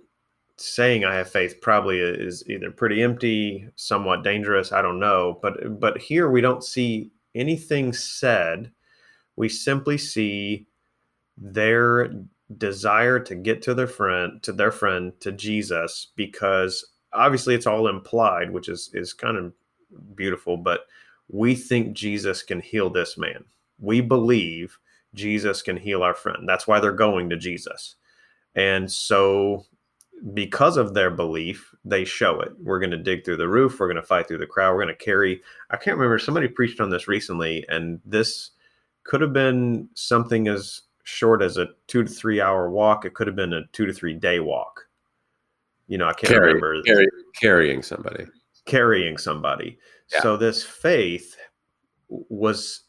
saying 0.59 1.05
I 1.05 1.15
have 1.17 1.31
faith 1.31 1.61
probably 1.63 2.01
is 2.01 2.49
either 2.49 2.71
pretty 2.71 3.03
empty, 3.03 3.69
somewhat 3.77 4.25
dangerous. 4.25 4.73
I 4.73 4.83
don't 4.83 5.01
know, 5.01 5.39
but 5.43 5.81
but 5.81 5.99
here 5.99 6.31
we 6.31 6.41
don't 6.41 6.65
see 6.65 7.13
anything 7.35 7.93
said. 7.93 8.73
We 9.37 9.49
simply 9.49 9.99
see 9.99 10.66
their 11.37 12.11
desire 12.57 13.19
to 13.19 13.35
get 13.35 13.61
to 13.61 13.75
their 13.75 13.87
friend 13.87 14.43
to 14.43 14.52
their 14.52 14.71
friend 14.71 15.12
to 15.21 15.33
Jesus 15.33 16.09
because 16.14 16.87
obviously 17.12 17.55
it's 17.55 17.66
all 17.66 17.88
implied, 17.88 18.50
which 18.50 18.69
is 18.69 18.90
is 18.95 19.12
kind 19.12 19.37
of 19.37 19.52
beautiful, 20.14 20.57
but 20.57 20.87
we 21.28 21.55
think 21.55 21.97
Jesus 21.97 22.43
can 22.43 22.61
heal 22.61 22.90
this 22.90 23.19
man. 23.19 23.45
We 23.78 24.00
believe 24.00 24.78
Jesus 25.14 25.62
can 25.62 25.76
heal 25.76 26.02
our 26.02 26.14
friend. 26.14 26.49
That's 26.49 26.66
why 26.66 26.81
they're 26.81 26.93
going 26.93 27.31
to 27.31 27.37
Jesus. 27.37 27.97
And 28.55 28.90
so 28.90 29.66
because 30.33 30.76
of 30.76 30.95
their 30.95 31.11
belief, 31.11 31.75
they 31.85 32.05
show 32.05 32.40
it. 32.40 32.52
We're 32.62 32.78
going 32.78 32.90
to 32.90 32.97
dig 32.97 33.25
through 33.25 33.37
the 33.37 33.49
roof. 33.49 33.78
We're 33.78 33.88
going 33.88 33.97
to 33.97 34.02
fight 34.02 34.28
through 34.28 34.38
the 34.38 34.47
crowd. 34.47 34.73
We're 34.73 34.85
going 34.85 34.97
to 34.97 35.05
carry. 35.05 35.43
I 35.71 35.76
can't 35.76 35.97
remember. 35.97 36.19
Somebody 36.19 36.49
preached 36.49 36.81
on 36.81 36.90
this 36.90 37.09
recently, 37.09 37.64
and 37.69 38.00
this 38.05 38.50
could 39.07 39.21
have 39.21 39.33
been 39.33 39.89
something 39.95 40.49
as 40.49 40.83
short 41.05 41.41
as 41.41 41.57
a 41.57 41.69
two 41.87 42.03
to 42.03 42.11
three 42.11 42.41
hour 42.41 42.71
walk. 42.71 43.05
It 43.05 43.15
could 43.15 43.27
have 43.27 43.37
been 43.37 43.53
a 43.55 43.63
two 43.73 43.87
to 43.87 43.93
three 43.93 44.15
day 44.15 44.41
walk. 44.41 44.87
You 45.89 45.99
know, 45.99 46.07
I 46.07 46.13
can't 46.13 46.33
Carry, 46.33 46.55
remember. 46.55 46.83
Carry, 46.83 47.07
carrying 47.35 47.83
somebody. 47.83 48.27
Carrying 48.65 49.17
somebody. 49.17 49.79
Yeah. 50.13 50.23
So 50.23 50.37
this 50.37 50.65
faith 50.65 51.37
was 52.09 52.83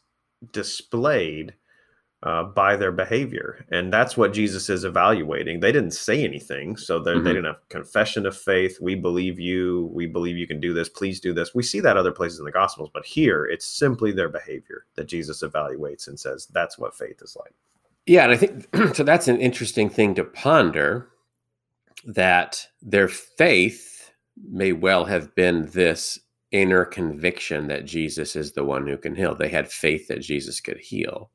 displayed 0.52 1.54
uh, 2.22 2.42
by 2.42 2.76
their 2.76 2.90
behavior. 2.90 3.64
And 3.70 3.92
that's 3.92 4.16
what 4.16 4.32
Jesus 4.32 4.68
is 4.68 4.84
evaluating. 4.84 5.60
They 5.60 5.70
didn't 5.70 5.92
say 5.92 6.24
anything. 6.24 6.76
So 6.76 6.98
mm-hmm. 6.98 7.24
they 7.24 7.30
didn't 7.30 7.44
have 7.44 7.68
confession 7.68 8.26
of 8.26 8.36
faith. 8.36 8.78
We 8.80 8.94
believe 8.96 9.38
you. 9.38 9.88
We 9.92 10.06
believe 10.06 10.36
you 10.36 10.46
can 10.46 10.60
do 10.60 10.74
this. 10.74 10.88
Please 10.88 11.20
do 11.20 11.32
this. 11.32 11.54
We 11.54 11.62
see 11.62 11.80
that 11.80 11.96
other 11.96 12.12
places 12.12 12.40
in 12.40 12.44
the 12.44 12.52
Gospels. 12.52 12.90
But 12.92 13.06
here, 13.06 13.46
it's 13.46 13.66
simply 13.66 14.10
their 14.10 14.28
behavior 14.28 14.84
that 14.96 15.06
Jesus 15.06 15.42
evaluates 15.42 16.08
and 16.08 16.18
says, 16.18 16.46
that's 16.46 16.78
what 16.78 16.96
faith 16.96 17.22
is 17.22 17.36
like. 17.38 17.54
Yeah. 18.06 18.24
And 18.24 18.32
I 18.32 18.36
think 18.36 18.94
so 18.96 19.04
that's 19.04 19.28
an 19.28 19.40
interesting 19.40 19.88
thing 19.88 20.14
to 20.16 20.24
ponder 20.24 21.08
that 22.04 22.66
their 22.82 23.08
faith 23.08 24.10
may 24.50 24.72
well 24.72 25.04
have 25.04 25.34
been 25.34 25.66
this 25.66 26.18
inner 26.50 26.84
conviction 26.84 27.68
that 27.68 27.84
Jesus 27.84 28.34
is 28.34 28.52
the 28.52 28.64
one 28.64 28.86
who 28.86 28.96
can 28.96 29.14
heal. 29.14 29.34
They 29.34 29.48
had 29.50 29.70
faith 29.70 30.08
that 30.08 30.20
Jesus 30.20 30.60
could 30.60 30.78
heal 30.78 31.30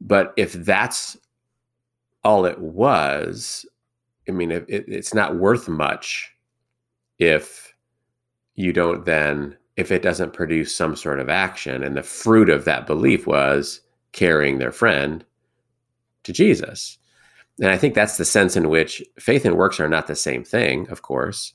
but 0.00 0.32
if 0.36 0.52
that's 0.52 1.16
all 2.24 2.44
it 2.44 2.58
was, 2.58 3.64
I 4.28 4.32
mean, 4.32 4.50
it, 4.50 4.66
it's 4.68 5.14
not 5.14 5.36
worth 5.36 5.68
much 5.68 6.32
if 7.18 7.74
you 8.54 8.72
don't 8.72 9.04
then, 9.04 9.56
if 9.76 9.90
it 9.90 10.02
doesn't 10.02 10.32
produce 10.32 10.74
some 10.74 10.96
sort 10.96 11.20
of 11.20 11.28
action. 11.28 11.82
And 11.82 11.96
the 11.96 12.02
fruit 12.02 12.50
of 12.50 12.64
that 12.64 12.86
belief 12.86 13.26
was 13.26 13.80
carrying 14.12 14.58
their 14.58 14.72
friend 14.72 15.24
to 16.24 16.32
Jesus. 16.32 16.98
And 17.60 17.70
I 17.70 17.78
think 17.78 17.94
that's 17.94 18.16
the 18.16 18.24
sense 18.24 18.56
in 18.56 18.68
which 18.68 19.02
faith 19.18 19.44
and 19.44 19.56
works 19.56 19.80
are 19.80 19.88
not 19.88 20.06
the 20.06 20.16
same 20.16 20.44
thing, 20.44 20.88
of 20.90 21.02
course. 21.02 21.54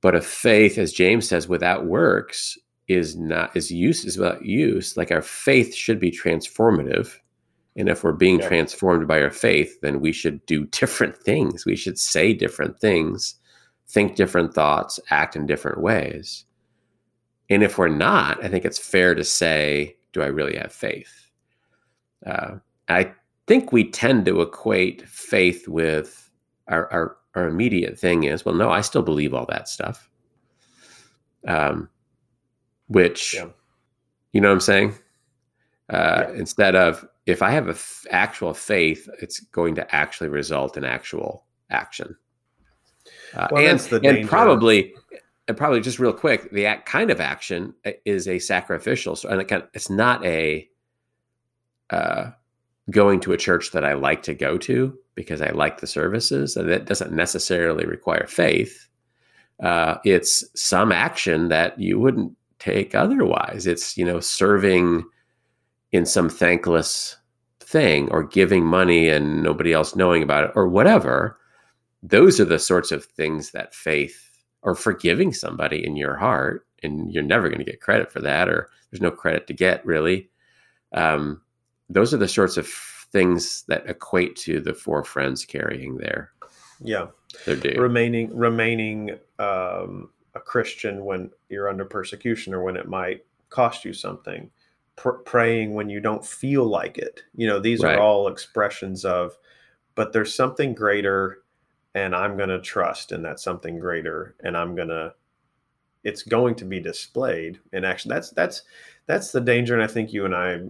But 0.00 0.14
a 0.14 0.20
faith, 0.20 0.78
as 0.78 0.92
James 0.92 1.28
says, 1.28 1.48
without 1.48 1.86
works 1.86 2.58
is 2.86 3.16
not 3.16 3.56
is 3.56 3.70
use 3.70 4.04
is 4.04 4.18
without 4.18 4.44
use. 4.44 4.96
Like 4.96 5.10
our 5.10 5.22
faith 5.22 5.74
should 5.74 5.98
be 5.98 6.10
transformative 6.10 7.18
and 7.76 7.88
if 7.88 8.04
we're 8.04 8.12
being 8.12 8.38
yeah. 8.40 8.48
transformed 8.48 9.08
by 9.08 9.20
our 9.20 9.30
faith, 9.30 9.80
then 9.80 10.00
we 10.00 10.12
should 10.12 10.44
do 10.46 10.64
different 10.66 11.16
things. 11.16 11.66
We 11.66 11.76
should 11.76 11.98
say 11.98 12.32
different 12.32 12.78
things, 12.80 13.34
think 13.88 14.16
different 14.16 14.54
thoughts, 14.54 15.00
act 15.10 15.36
in 15.36 15.46
different 15.46 15.80
ways. 15.80 16.44
And 17.50 17.62
if 17.62 17.76
we're 17.76 17.88
not, 17.88 18.42
I 18.42 18.48
think 18.48 18.64
it's 18.64 18.78
fair 18.78 19.14
to 19.14 19.24
say, 19.24 19.96
do 20.12 20.22
I 20.22 20.26
really 20.26 20.56
have 20.56 20.72
faith? 20.72 21.30
Uh, 22.24 22.56
I 22.88 23.12
think 23.46 23.72
we 23.72 23.90
tend 23.90 24.24
to 24.26 24.40
equate 24.40 25.06
faith 25.06 25.68
with 25.68 26.30
our, 26.68 26.90
our, 26.90 27.16
our 27.34 27.48
immediate 27.48 27.98
thing 27.98 28.24
is, 28.24 28.44
well, 28.44 28.54
no, 28.54 28.70
I 28.70 28.80
still 28.80 29.02
believe 29.02 29.34
all 29.34 29.46
that 29.50 29.68
stuff. 29.68 30.08
Um, 31.46 31.90
which, 32.88 33.34
yeah. 33.34 33.48
you 34.32 34.40
know 34.40 34.48
what 34.48 34.54
I'm 34.54 34.60
saying? 34.60 34.94
Uh, 35.90 36.24
yeah. 36.28 36.32
Instead 36.32 36.76
of, 36.76 37.06
if 37.26 37.42
I 37.42 37.50
have 37.50 37.64
an 37.64 37.74
f- 37.74 38.06
actual 38.10 38.54
faith, 38.54 39.08
it's 39.20 39.40
going 39.40 39.74
to 39.76 39.94
actually 39.94 40.28
result 40.28 40.76
in 40.76 40.84
actual 40.84 41.44
action. 41.70 42.16
Uh, 43.34 43.48
well, 43.50 43.66
and, 43.66 44.04
and 44.04 44.28
probably, 44.28 44.94
and 45.48 45.56
probably 45.56 45.80
just 45.80 45.98
real 45.98 46.12
quick, 46.12 46.50
the 46.52 46.66
act, 46.66 46.86
kind 46.86 47.10
of 47.10 47.20
action 47.20 47.74
uh, 47.86 47.92
is 48.04 48.28
a 48.28 48.38
sacrificial. 48.38 49.16
So, 49.16 49.28
and 49.28 49.40
it 49.40 49.48
kind 49.48 49.62
of, 49.62 49.68
it's 49.74 49.90
not 49.90 50.24
a 50.24 50.68
uh, 51.90 52.30
going 52.90 53.20
to 53.20 53.32
a 53.32 53.36
church 53.36 53.72
that 53.72 53.84
I 53.84 53.94
like 53.94 54.22
to 54.24 54.34
go 54.34 54.58
to 54.58 54.96
because 55.14 55.40
I 55.40 55.50
like 55.50 55.80
the 55.80 55.86
services. 55.86 56.56
And 56.56 56.68
that 56.68 56.86
doesn't 56.86 57.12
necessarily 57.12 57.86
require 57.86 58.26
faith. 58.26 58.88
Uh, 59.60 59.96
it's 60.04 60.44
some 60.54 60.92
action 60.92 61.48
that 61.48 61.78
you 61.78 61.98
wouldn't 61.98 62.36
take 62.58 62.94
otherwise. 62.94 63.66
It's 63.66 63.96
you 63.96 64.04
know 64.04 64.20
serving 64.20 65.04
in 65.94 66.04
some 66.04 66.28
thankless 66.28 67.16
thing 67.60 68.10
or 68.10 68.22
giving 68.22 68.64
money 68.64 69.08
and 69.08 69.42
nobody 69.42 69.72
else 69.72 69.96
knowing 69.96 70.22
about 70.22 70.44
it 70.44 70.50
or 70.54 70.68
whatever 70.68 71.38
those 72.02 72.38
are 72.38 72.44
the 72.44 72.58
sorts 72.58 72.92
of 72.92 73.04
things 73.04 73.52
that 73.52 73.74
faith 73.74 74.42
or 74.62 74.74
forgiving 74.74 75.32
somebody 75.32 75.84
in 75.84 75.96
your 75.96 76.16
heart 76.16 76.66
and 76.82 77.12
you're 77.12 77.22
never 77.22 77.48
going 77.48 77.58
to 77.58 77.64
get 77.64 77.80
credit 77.80 78.12
for 78.12 78.20
that 78.20 78.48
or 78.48 78.68
there's 78.90 79.00
no 79.00 79.10
credit 79.10 79.46
to 79.46 79.54
get 79.54 79.84
really. 79.86 80.30
Um, 80.92 81.40
those 81.88 82.12
are 82.12 82.18
the 82.18 82.28
sorts 82.28 82.56
of 82.56 82.68
things 82.68 83.64
that 83.68 83.88
equate 83.88 84.36
to 84.36 84.60
the 84.60 84.74
four 84.74 85.02
friends 85.02 85.44
carrying 85.44 85.96
their 85.96 86.32
yeah. 86.80 87.06
their 87.46 87.56
due. 87.56 87.80
remaining 87.80 88.36
remaining 88.36 89.18
um, 89.38 90.10
a 90.34 90.40
christian 90.40 91.04
when 91.04 91.30
you're 91.48 91.68
under 91.68 91.84
persecution 91.84 92.52
or 92.52 92.62
when 92.62 92.76
it 92.76 92.88
might 92.88 93.24
cost 93.50 93.84
you 93.84 93.92
something 93.92 94.50
pr- 94.96 95.10
praying 95.10 95.74
when 95.74 95.88
you 95.88 96.00
don't 96.00 96.24
feel 96.24 96.64
like 96.64 96.98
it. 96.98 97.22
You 97.34 97.46
know, 97.46 97.60
these 97.60 97.82
right. 97.82 97.96
are 97.96 98.00
all 98.00 98.28
expressions 98.28 99.04
of, 99.04 99.36
but 99.94 100.12
there's 100.12 100.34
something 100.34 100.74
greater, 100.74 101.42
and 101.94 102.14
I'm 102.14 102.36
going 102.36 102.48
to 102.48 102.60
trust 102.60 103.12
in 103.12 103.22
that 103.22 103.40
something 103.40 103.78
greater, 103.78 104.36
and 104.42 104.56
I'm 104.56 104.74
going 104.74 104.88
to. 104.88 105.14
It's 106.02 106.22
going 106.22 106.54
to 106.56 106.66
be 106.66 106.80
displayed 106.80 107.58
in 107.72 107.84
action. 107.84 108.10
That's 108.10 108.30
that's 108.30 108.62
that's 109.06 109.32
the 109.32 109.40
danger, 109.40 109.74
and 109.74 109.82
I 109.82 109.86
think 109.86 110.12
you 110.12 110.26
and 110.26 110.34
I 110.34 110.60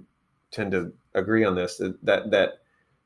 tend 0.51 0.71
to 0.73 0.93
agree 1.15 1.45
on 1.45 1.57
this. 1.57 1.79
That 1.79 1.99
that, 2.05 2.31
that 2.31 2.51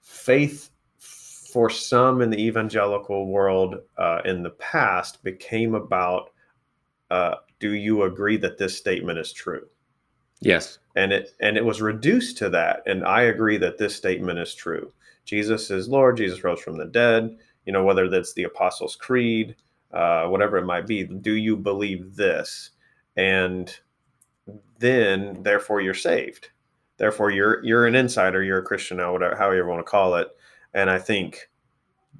faith 0.02 0.70
for 0.98 1.70
some 1.70 2.20
in 2.20 2.28
the 2.28 2.40
evangelical 2.40 3.26
world 3.26 3.76
uh, 3.96 4.20
in 4.26 4.42
the 4.42 4.50
past 4.50 5.24
became 5.24 5.74
about 5.74 6.30
uh, 7.10 7.36
do 7.58 7.72
you 7.72 8.02
agree 8.02 8.36
that 8.36 8.58
this 8.58 8.76
statement 8.76 9.18
is 9.18 9.32
true? 9.32 9.66
Yes. 10.40 10.78
And 10.96 11.12
it 11.12 11.30
and 11.40 11.56
it 11.56 11.64
was 11.64 11.80
reduced 11.82 12.38
to 12.38 12.48
that. 12.50 12.82
And 12.86 13.04
I 13.04 13.22
agree 13.22 13.56
that 13.58 13.78
this 13.78 13.94
statement 13.94 14.38
is 14.38 14.54
true. 14.54 14.92
Jesus 15.24 15.70
is 15.70 15.88
Lord. 15.88 16.16
Jesus 16.16 16.42
rose 16.44 16.60
from 16.60 16.76
the 16.78 16.86
dead. 16.86 17.36
You 17.66 17.72
know, 17.72 17.84
whether 17.84 18.08
that's 18.08 18.32
the 18.32 18.44
Apostles' 18.44 18.96
Creed, 18.96 19.54
uh, 19.92 20.26
whatever 20.26 20.56
it 20.56 20.64
might 20.64 20.86
be. 20.86 21.04
Do 21.04 21.32
you 21.32 21.56
believe 21.56 22.16
this? 22.16 22.70
And 23.16 23.76
then, 24.78 25.42
therefore, 25.42 25.80
you're 25.80 25.92
saved. 25.92 26.50
Therefore, 26.96 27.30
you're 27.30 27.64
you're 27.64 27.86
an 27.86 27.94
insider. 27.94 28.42
You're 28.42 28.60
a 28.60 28.64
Christian 28.64 28.96
now, 28.96 29.12
whatever, 29.12 29.36
however 29.36 29.56
you 29.56 29.66
want 29.66 29.80
to 29.80 29.90
call 29.90 30.14
it. 30.16 30.28
And 30.74 30.88
I 30.88 30.98
think 30.98 31.50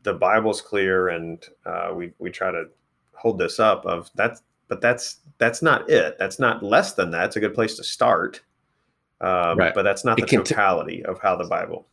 the 0.02 0.14
Bible's 0.14 0.60
clear, 0.60 1.08
and 1.08 1.44
uh, 1.64 1.92
we 1.94 2.12
we 2.18 2.30
try 2.30 2.50
to 2.50 2.64
hold 3.14 3.38
this 3.38 3.58
up. 3.58 3.87
Of 3.87 4.10
that's 4.14 4.42
but 4.68 4.80
that's 4.80 5.16
that's 5.38 5.62
not 5.62 5.88
it. 5.88 6.16
That's 6.18 6.38
not 6.38 6.62
less 6.62 6.94
than 6.94 7.10
that. 7.12 7.26
It's 7.26 7.37
a 7.37 7.40
good 7.40 7.54
place 7.54 7.76
to 7.76 7.84
start, 7.84 8.42
um, 9.20 9.58
right. 9.58 9.75
but 9.75 9.82
that's 9.82 10.04
not 10.04 10.16
the 10.16 10.26
cont- 10.26 10.46
totality 10.46 11.04
of 11.04 11.20
how 11.20 11.37
the 11.37 11.44
Bible. 11.44 11.87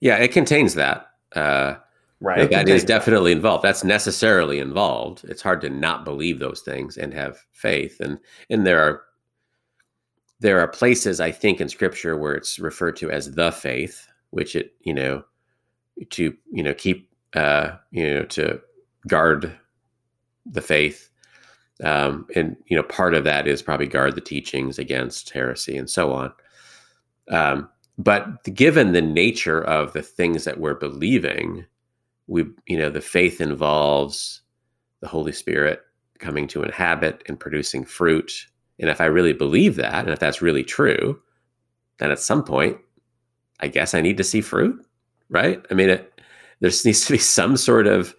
Yeah, 0.00 0.16
it 0.16 0.32
contains 0.32 0.74
that. 0.74 1.08
Uh, 1.34 1.76
right, 2.20 2.50
that 2.50 2.68
is 2.68 2.84
definitely 2.84 3.32
that. 3.32 3.38
involved. 3.38 3.64
That's 3.64 3.84
necessarily 3.84 4.58
involved. 4.58 5.24
It's 5.24 5.42
hard 5.42 5.60
to 5.62 5.70
not 5.70 6.04
believe 6.04 6.38
those 6.38 6.60
things 6.60 6.96
and 6.96 7.12
have 7.14 7.38
faith, 7.52 8.00
and 8.00 8.18
and 8.50 8.66
there 8.66 8.80
are 8.80 9.02
there 10.40 10.60
are 10.60 10.68
places 10.68 11.20
I 11.20 11.32
think 11.32 11.60
in 11.60 11.68
Scripture 11.68 12.16
where 12.16 12.34
it's 12.34 12.58
referred 12.58 12.96
to 12.96 13.10
as 13.10 13.32
the 13.32 13.50
faith, 13.50 14.06
which 14.30 14.56
it 14.56 14.74
you 14.82 14.94
know 14.94 15.24
to 16.10 16.36
you 16.52 16.62
know 16.62 16.74
keep 16.74 17.08
uh, 17.34 17.76
you 17.90 18.14
know 18.14 18.24
to 18.24 18.60
guard 19.06 19.56
the 20.46 20.60
faith 20.60 21.10
um, 21.82 22.26
and 22.36 22.56
you 22.66 22.76
know, 22.76 22.82
part 22.84 23.14
of 23.14 23.24
that 23.24 23.48
is 23.48 23.62
probably 23.62 23.86
guard 23.86 24.14
the 24.14 24.20
teachings 24.20 24.78
against 24.78 25.30
heresy 25.30 25.76
and 25.76 25.90
so 25.90 26.12
on. 26.12 26.32
Um, 27.30 27.68
but 27.98 28.44
given 28.44 28.92
the 28.92 29.02
nature 29.02 29.62
of 29.62 29.92
the 29.92 30.02
things 30.02 30.44
that 30.44 30.58
we're 30.58 30.74
believing, 30.74 31.66
we 32.26 32.44
you 32.66 32.78
know 32.78 32.90
the 32.90 33.00
faith 33.00 33.40
involves 33.40 34.42
the 35.00 35.08
Holy 35.08 35.32
Spirit 35.32 35.80
coming 36.18 36.46
to 36.48 36.62
inhabit 36.62 37.22
and 37.26 37.38
producing 37.38 37.84
fruit. 37.84 38.46
And 38.78 38.88
if 38.88 39.00
I 39.00 39.06
really 39.06 39.32
believe 39.32 39.76
that, 39.76 40.04
and 40.04 40.10
if 40.10 40.18
that's 40.18 40.42
really 40.42 40.64
true, 40.64 41.20
then 41.98 42.10
at 42.10 42.18
some 42.18 42.42
point, 42.42 42.78
I 43.60 43.68
guess 43.68 43.94
I 43.94 44.00
need 44.00 44.16
to 44.16 44.24
see 44.24 44.40
fruit, 44.40 44.84
right? 45.28 45.64
I 45.70 45.74
mean, 45.74 45.90
it, 45.90 46.20
there 46.60 46.70
needs 46.84 47.06
to 47.06 47.12
be 47.12 47.18
some 47.18 47.56
sort 47.56 47.86
of. 47.86 48.14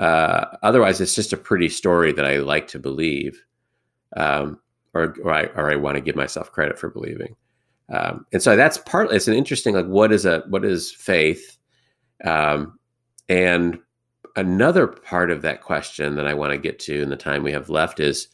Uh, 0.00 0.56
otherwise, 0.62 0.98
it's 0.98 1.14
just 1.14 1.34
a 1.34 1.36
pretty 1.36 1.68
story 1.68 2.10
that 2.10 2.24
I 2.24 2.38
like 2.38 2.66
to 2.68 2.78
believe, 2.78 3.44
um, 4.16 4.58
or 4.94 5.14
or 5.22 5.30
I 5.30 5.44
or 5.54 5.70
I 5.70 5.76
want 5.76 5.96
to 5.96 6.00
give 6.00 6.16
myself 6.16 6.50
credit 6.50 6.78
for 6.78 6.88
believing. 6.88 7.36
Um, 7.90 8.24
and 8.32 8.42
so 8.42 8.56
that's 8.56 8.78
partly 8.78 9.16
it's 9.16 9.28
an 9.28 9.34
interesting 9.34 9.74
like 9.74 9.86
what 9.86 10.10
is 10.10 10.24
a 10.24 10.42
what 10.48 10.64
is 10.64 10.90
faith, 10.90 11.58
um, 12.24 12.78
and 13.28 13.78
another 14.36 14.86
part 14.86 15.30
of 15.30 15.42
that 15.42 15.60
question 15.60 16.14
that 16.16 16.26
I 16.26 16.32
want 16.32 16.52
to 16.52 16.58
get 16.58 16.78
to 16.80 17.02
in 17.02 17.10
the 17.10 17.16
time 17.16 17.42
we 17.42 17.52
have 17.52 17.68
left 17.68 18.00
is, 18.00 18.28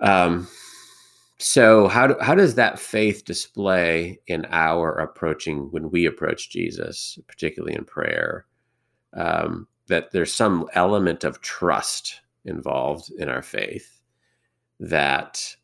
um, 0.00 0.48
so 1.36 1.86
how 1.86 2.06
do, 2.06 2.16
how 2.22 2.34
does 2.34 2.54
that 2.54 2.78
faith 2.78 3.26
display 3.26 4.20
in 4.26 4.46
our 4.50 4.92
approaching 5.00 5.70
when 5.70 5.90
we 5.90 6.06
approach 6.06 6.48
Jesus, 6.48 7.18
particularly 7.28 7.74
in 7.74 7.84
prayer? 7.84 8.46
Um, 9.12 9.66
that 9.90 10.12
there's 10.12 10.32
some 10.32 10.66
element 10.72 11.22
of 11.22 11.40
trust 11.42 12.20
involved 12.44 13.10
in 13.18 13.28
our 13.28 13.42
faith 13.42 14.00
that 14.80 15.54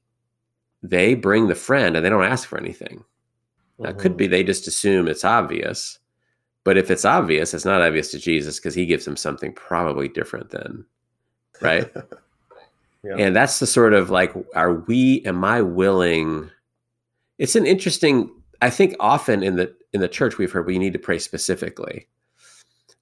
they 0.83 1.15
bring 1.15 1.49
the 1.49 1.55
friend 1.55 1.97
and 1.97 2.05
they 2.05 2.11
don't 2.11 2.25
ask 2.25 2.47
for 2.47 2.59
anything. 2.59 3.05
Now, 3.79 3.91
mm-hmm. 3.91 3.99
it 3.99 4.03
could 4.03 4.17
be 4.17 4.25
mm-hmm. 4.25 4.33
they 4.33 4.45
just 4.45 4.69
assume 4.69 5.09
it's 5.09 5.25
obvious, 5.25 5.99
but 6.65 6.77
if 6.77 6.91
it's 6.91 7.05
obvious, 7.05 7.55
it's 7.55 7.65
not 7.65 7.81
obvious 7.81 8.11
to 8.11 8.19
Jesus 8.19 8.57
because 8.57 8.75
he 8.75 8.87
gives 8.87 9.05
them 9.05 9.17
something 9.17 9.53
probably 9.53 10.09
different 10.09 10.51
then, 10.51 10.85
right? 11.61 11.91
yeah. 13.05 13.17
And 13.17 13.35
that's 13.35 13.59
the 13.59 13.67
sort 13.67 13.95
of 13.95 14.11
like, 14.11 14.33
are 14.55 14.75
we? 14.75 15.25
Am 15.25 15.45
I 15.45 15.63
willing? 15.63 16.51
It's 17.39 17.57
an 17.57 17.67
interesting. 17.67 18.31
I 18.63 18.71
think 18.71 18.97
often 18.99 19.43
in 19.43 19.57
the 19.57 19.75
in 19.93 20.01
the 20.01 20.09
church 20.09 20.39
we've 20.39 20.51
heard 20.51 20.67
we 20.67 20.79
need 20.79 20.93
to 20.95 20.99
pray 20.99 21.19
specifically. 21.19 22.09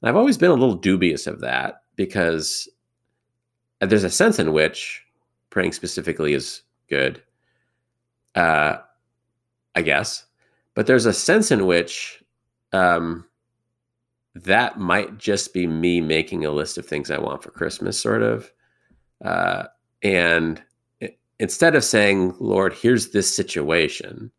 And 0.05 0.11
I've 0.11 0.17
always 0.17 0.37
been 0.37 0.51
a 0.51 0.55
little 0.55 0.75
dubious 0.75 1.27
of 1.27 1.41
that 1.41 1.81
because 1.97 2.69
there's 3.81 4.05
a 4.05 4.11
sense 4.11 4.39
in 4.39 4.53
which 4.53 5.03
praying 5.49 5.73
specifically 5.73 6.35
is 6.35 6.61
good 6.91 7.23
uh, 8.35 8.77
I 9.75 9.83
guess. 9.83 10.27
But 10.75 10.87
there's 10.87 11.07
a 11.07 11.13
sense 11.13 11.51
in 11.51 11.67
which 11.67 12.23
um, 12.73 13.25
that 14.35 14.79
might 14.79 15.19
just 15.19 15.55
be 15.55 15.67
me 15.67 16.01
making 16.01 16.45
a 16.45 16.51
list 16.51 16.79
of 16.79 16.87
things 16.87 17.11
I 17.11 17.19
want 17.19 17.43
for 17.43 17.51
Christmas, 17.51 17.99
sort 17.99 18.23
of. 18.23 18.53
Uh, 19.25 19.65
and 20.03 20.63
it, 21.01 21.19
instead 21.39 21.75
of 21.75 21.85
saying, 21.85 22.35
Lord, 22.41 22.73
here's 22.73 23.11
this 23.11 23.35
situation, 23.35 24.31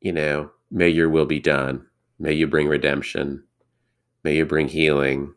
you 0.00 0.12
know, 0.12 0.50
may 0.70 0.88
your 0.88 1.08
will 1.08 1.26
be 1.26 1.40
done. 1.40 1.86
May 2.18 2.32
you 2.32 2.46
bring 2.46 2.68
redemption. 2.68 3.42
May 4.22 4.36
you 4.36 4.44
bring 4.44 4.68
healing. 4.68 5.34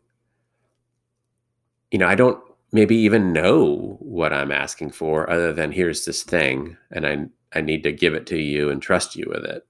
You 1.90 1.98
know, 1.98 2.08
I 2.08 2.14
don't 2.14 2.42
maybe 2.72 2.96
even 2.96 3.32
know 3.32 3.96
what 4.00 4.32
I'm 4.32 4.50
asking 4.50 4.90
for 4.90 5.30
other 5.30 5.52
than 5.52 5.70
here's 5.70 6.04
this 6.04 6.22
thing 6.24 6.76
and 6.90 7.06
I 7.06 7.26
I 7.56 7.60
need 7.60 7.84
to 7.84 7.92
give 7.92 8.14
it 8.14 8.26
to 8.26 8.36
you 8.36 8.68
and 8.68 8.82
trust 8.82 9.14
you 9.14 9.26
with 9.28 9.44
it. 9.44 9.64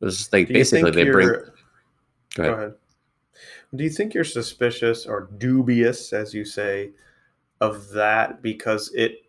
It's 0.00 0.32
like 0.32 0.48
basically 0.48 0.92
they 0.92 1.10
bring 1.10 1.26
go 1.26 1.34
ahead. 1.34 1.52
go 2.34 2.52
ahead. 2.52 2.74
Do 3.74 3.84
you 3.84 3.90
think 3.90 4.14
you're 4.14 4.24
suspicious 4.24 5.06
or 5.06 5.28
dubious 5.38 6.12
as 6.12 6.32
you 6.32 6.44
say 6.44 6.92
of 7.60 7.90
that 7.90 8.42
because 8.42 8.92
it 8.94 9.24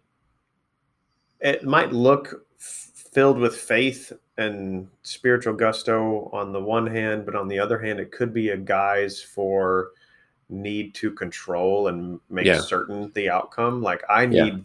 it 1.40 1.64
might 1.64 1.92
look 1.92 2.46
filled 2.60 3.40
with 3.40 3.56
faith 3.56 4.14
and 4.42 4.88
spiritual 5.04 5.54
gusto 5.54 6.30
on 6.34 6.52
the 6.52 6.60
one 6.62 6.88
hand, 6.88 7.26
but 7.26 7.36
on 7.36 7.48
the 7.48 7.60
other 7.60 7.80
hand, 7.80 8.00
it 8.00 8.12
could 8.12 8.34
be 8.34 8.50
a 8.50 8.58
guise 8.58 9.22
for 9.22 9.92
need 10.50 10.94
to 10.96 11.12
control 11.12 11.88
and 11.88 12.20
make 12.30 12.46
yeah. 12.46 12.60
certain 12.60 13.12
the 13.14 13.30
outcome. 13.30 13.82
Like 13.82 14.04
I 14.10 14.26
need 14.26 14.54
yeah. 14.54 14.60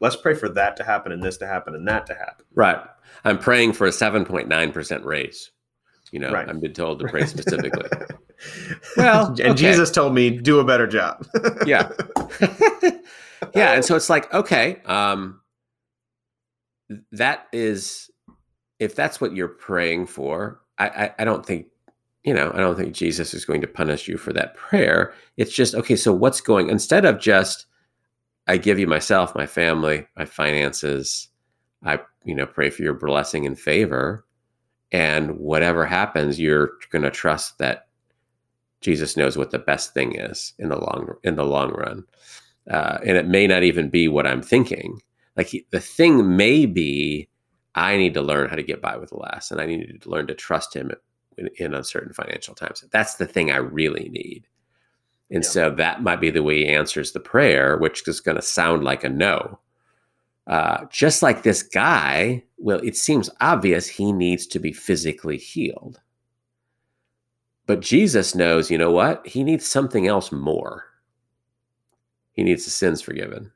let's 0.00 0.16
pray 0.16 0.34
for 0.34 0.48
that 0.50 0.76
to 0.76 0.84
happen 0.84 1.12
and 1.12 1.22
this 1.22 1.38
to 1.38 1.46
happen 1.46 1.74
and 1.74 1.86
that 1.88 2.06
to 2.06 2.14
happen. 2.14 2.44
Right. 2.54 2.78
I'm 3.24 3.38
praying 3.38 3.72
for 3.72 3.86
a 3.86 3.90
7.9% 3.90 5.04
raise. 5.04 5.50
You 6.12 6.18
know, 6.18 6.32
right. 6.32 6.48
I've 6.48 6.60
been 6.60 6.72
told 6.72 6.98
to 7.00 7.08
pray 7.08 7.24
specifically. 7.24 7.88
well, 8.96 9.28
and 9.28 9.40
okay. 9.40 9.54
Jesus 9.54 9.90
told 9.90 10.12
me 10.12 10.30
do 10.30 10.58
a 10.58 10.64
better 10.64 10.86
job. 10.86 11.24
yeah. 11.66 11.92
yeah, 13.54 13.74
and 13.74 13.84
so 13.84 13.94
it's 13.94 14.10
like, 14.10 14.32
okay, 14.34 14.80
um 14.86 15.40
that 17.12 17.46
is 17.52 18.09
if 18.80 18.96
that's 18.96 19.20
what 19.20 19.36
you're 19.36 19.48
praying 19.48 20.06
for, 20.06 20.60
I, 20.78 20.88
I, 20.88 21.14
I 21.20 21.24
don't 21.24 21.46
think 21.46 21.66
you 22.24 22.34
know, 22.34 22.50
I 22.54 22.58
don't 22.58 22.76
think 22.76 22.94
Jesus 22.94 23.32
is 23.32 23.44
going 23.44 23.60
to 23.62 23.66
punish 23.66 24.06
you 24.06 24.18
for 24.18 24.32
that 24.34 24.54
prayer. 24.54 25.14
It's 25.36 25.52
just, 25.54 25.74
okay, 25.74 25.96
so 25.96 26.12
what's 26.12 26.40
going, 26.40 26.68
instead 26.68 27.04
of 27.04 27.18
just, 27.18 27.66
I 28.46 28.58
give 28.58 28.78
you 28.78 28.86
myself, 28.86 29.34
my 29.34 29.46
family, 29.46 30.06
my 30.16 30.26
finances, 30.26 31.28
I, 31.84 32.00
you 32.24 32.34
know, 32.34 32.46
pray 32.46 32.68
for 32.68 32.82
your 32.82 32.94
blessing 32.94 33.46
and 33.46 33.58
favor. 33.58 34.26
And 34.92 35.38
whatever 35.38 35.86
happens, 35.86 36.38
you're 36.38 36.72
going 36.90 37.04
to 37.04 37.10
trust 37.10 37.58
that 37.58 37.86
Jesus 38.80 39.16
knows 39.16 39.38
what 39.38 39.50
the 39.50 39.58
best 39.58 39.94
thing 39.94 40.16
is 40.16 40.52
in 40.58 40.68
the 40.68 40.76
long, 40.76 41.14
in 41.22 41.36
the 41.36 41.44
long 41.44 41.70
run. 41.70 42.04
Uh, 42.70 42.98
and 43.06 43.16
it 43.16 43.28
may 43.28 43.46
not 43.46 43.62
even 43.62 43.88
be 43.88 44.08
what 44.08 44.26
I'm 44.26 44.42
thinking. 44.42 45.00
Like 45.36 45.46
he, 45.46 45.66
the 45.70 45.80
thing 45.80 46.36
may 46.36 46.66
be, 46.66 47.29
I 47.74 47.96
need 47.96 48.14
to 48.14 48.22
learn 48.22 48.48
how 48.48 48.56
to 48.56 48.62
get 48.62 48.82
by 48.82 48.96
with 48.96 49.12
less, 49.12 49.50
and 49.50 49.60
I 49.60 49.66
need 49.66 50.02
to 50.02 50.10
learn 50.10 50.26
to 50.26 50.34
trust 50.34 50.74
him 50.74 50.90
in, 51.38 51.48
in 51.56 51.74
uncertain 51.74 52.12
financial 52.12 52.54
times. 52.54 52.84
That's 52.90 53.14
the 53.14 53.26
thing 53.26 53.50
I 53.50 53.56
really 53.56 54.08
need. 54.08 54.46
And 55.30 55.44
yeah. 55.44 55.50
so 55.50 55.70
that 55.70 56.02
might 56.02 56.20
be 56.20 56.30
the 56.30 56.42
way 56.42 56.58
he 56.58 56.68
answers 56.68 57.12
the 57.12 57.20
prayer, 57.20 57.78
which 57.78 58.06
is 58.08 58.20
going 58.20 58.36
to 58.36 58.42
sound 58.42 58.82
like 58.84 59.04
a 59.04 59.08
no. 59.08 59.60
Uh, 60.46 60.84
just 60.90 61.22
like 61.22 61.42
this 61.42 61.62
guy, 61.62 62.42
well, 62.58 62.80
it 62.82 62.96
seems 62.96 63.30
obvious 63.40 63.86
he 63.86 64.12
needs 64.12 64.46
to 64.48 64.58
be 64.58 64.72
physically 64.72 65.36
healed. 65.36 66.00
But 67.66 67.80
Jesus 67.80 68.34
knows, 68.34 68.68
you 68.68 68.76
know 68.76 68.90
what? 68.90 69.24
He 69.24 69.44
needs 69.44 69.64
something 69.64 70.08
else 70.08 70.32
more. 70.32 70.86
He 72.32 72.42
needs 72.42 72.64
the 72.64 72.70
sins 72.70 73.00
forgiven. 73.00 73.52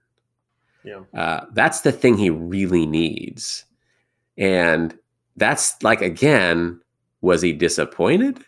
Yeah. 0.84 1.00
Uh, 1.12 1.46
that's 1.52 1.80
the 1.80 1.90
thing 1.90 2.16
he 2.16 2.30
really 2.30 2.86
needs. 2.86 3.64
And 4.36 4.96
that's 5.36 5.82
like, 5.82 6.02
again, 6.02 6.80
was 7.20 7.42
he 7.42 7.52
disappointed? 7.52 8.44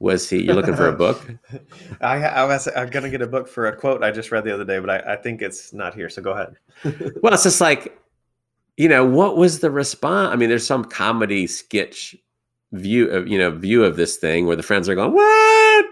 Was 0.00 0.28
he? 0.28 0.42
You're 0.42 0.54
looking 0.54 0.76
for 0.76 0.88
a 0.88 0.92
book? 0.92 1.24
I, 2.00 2.16
I, 2.16 2.44
was. 2.44 2.68
I'm 2.76 2.90
gonna 2.90 3.08
get 3.08 3.22
a 3.22 3.26
book 3.26 3.48
for 3.48 3.68
a 3.68 3.76
quote 3.76 4.02
I 4.02 4.10
just 4.10 4.30
read 4.32 4.44
the 4.44 4.52
other 4.52 4.64
day, 4.64 4.78
but 4.78 4.90
I, 4.90 5.14
I 5.14 5.16
think 5.16 5.40
it's 5.40 5.72
not 5.72 5.94
here. 5.94 6.10
So 6.10 6.20
go 6.20 6.32
ahead. 6.32 6.56
well, 7.22 7.32
it's 7.32 7.44
just 7.44 7.60
like, 7.60 7.98
you 8.76 8.88
know, 8.88 9.04
what 9.04 9.36
was 9.36 9.60
the 9.60 9.70
response? 9.70 10.32
I 10.32 10.36
mean, 10.36 10.48
there's 10.48 10.66
some 10.66 10.84
comedy 10.84 11.46
sketch 11.46 12.16
view 12.72 13.08
of 13.10 13.28
you 13.28 13.38
know 13.38 13.50
view 13.52 13.84
of 13.84 13.96
this 13.96 14.16
thing 14.16 14.46
where 14.46 14.56
the 14.56 14.62
friends 14.62 14.88
are 14.88 14.94
going, 14.94 15.12
"What? 15.12 15.86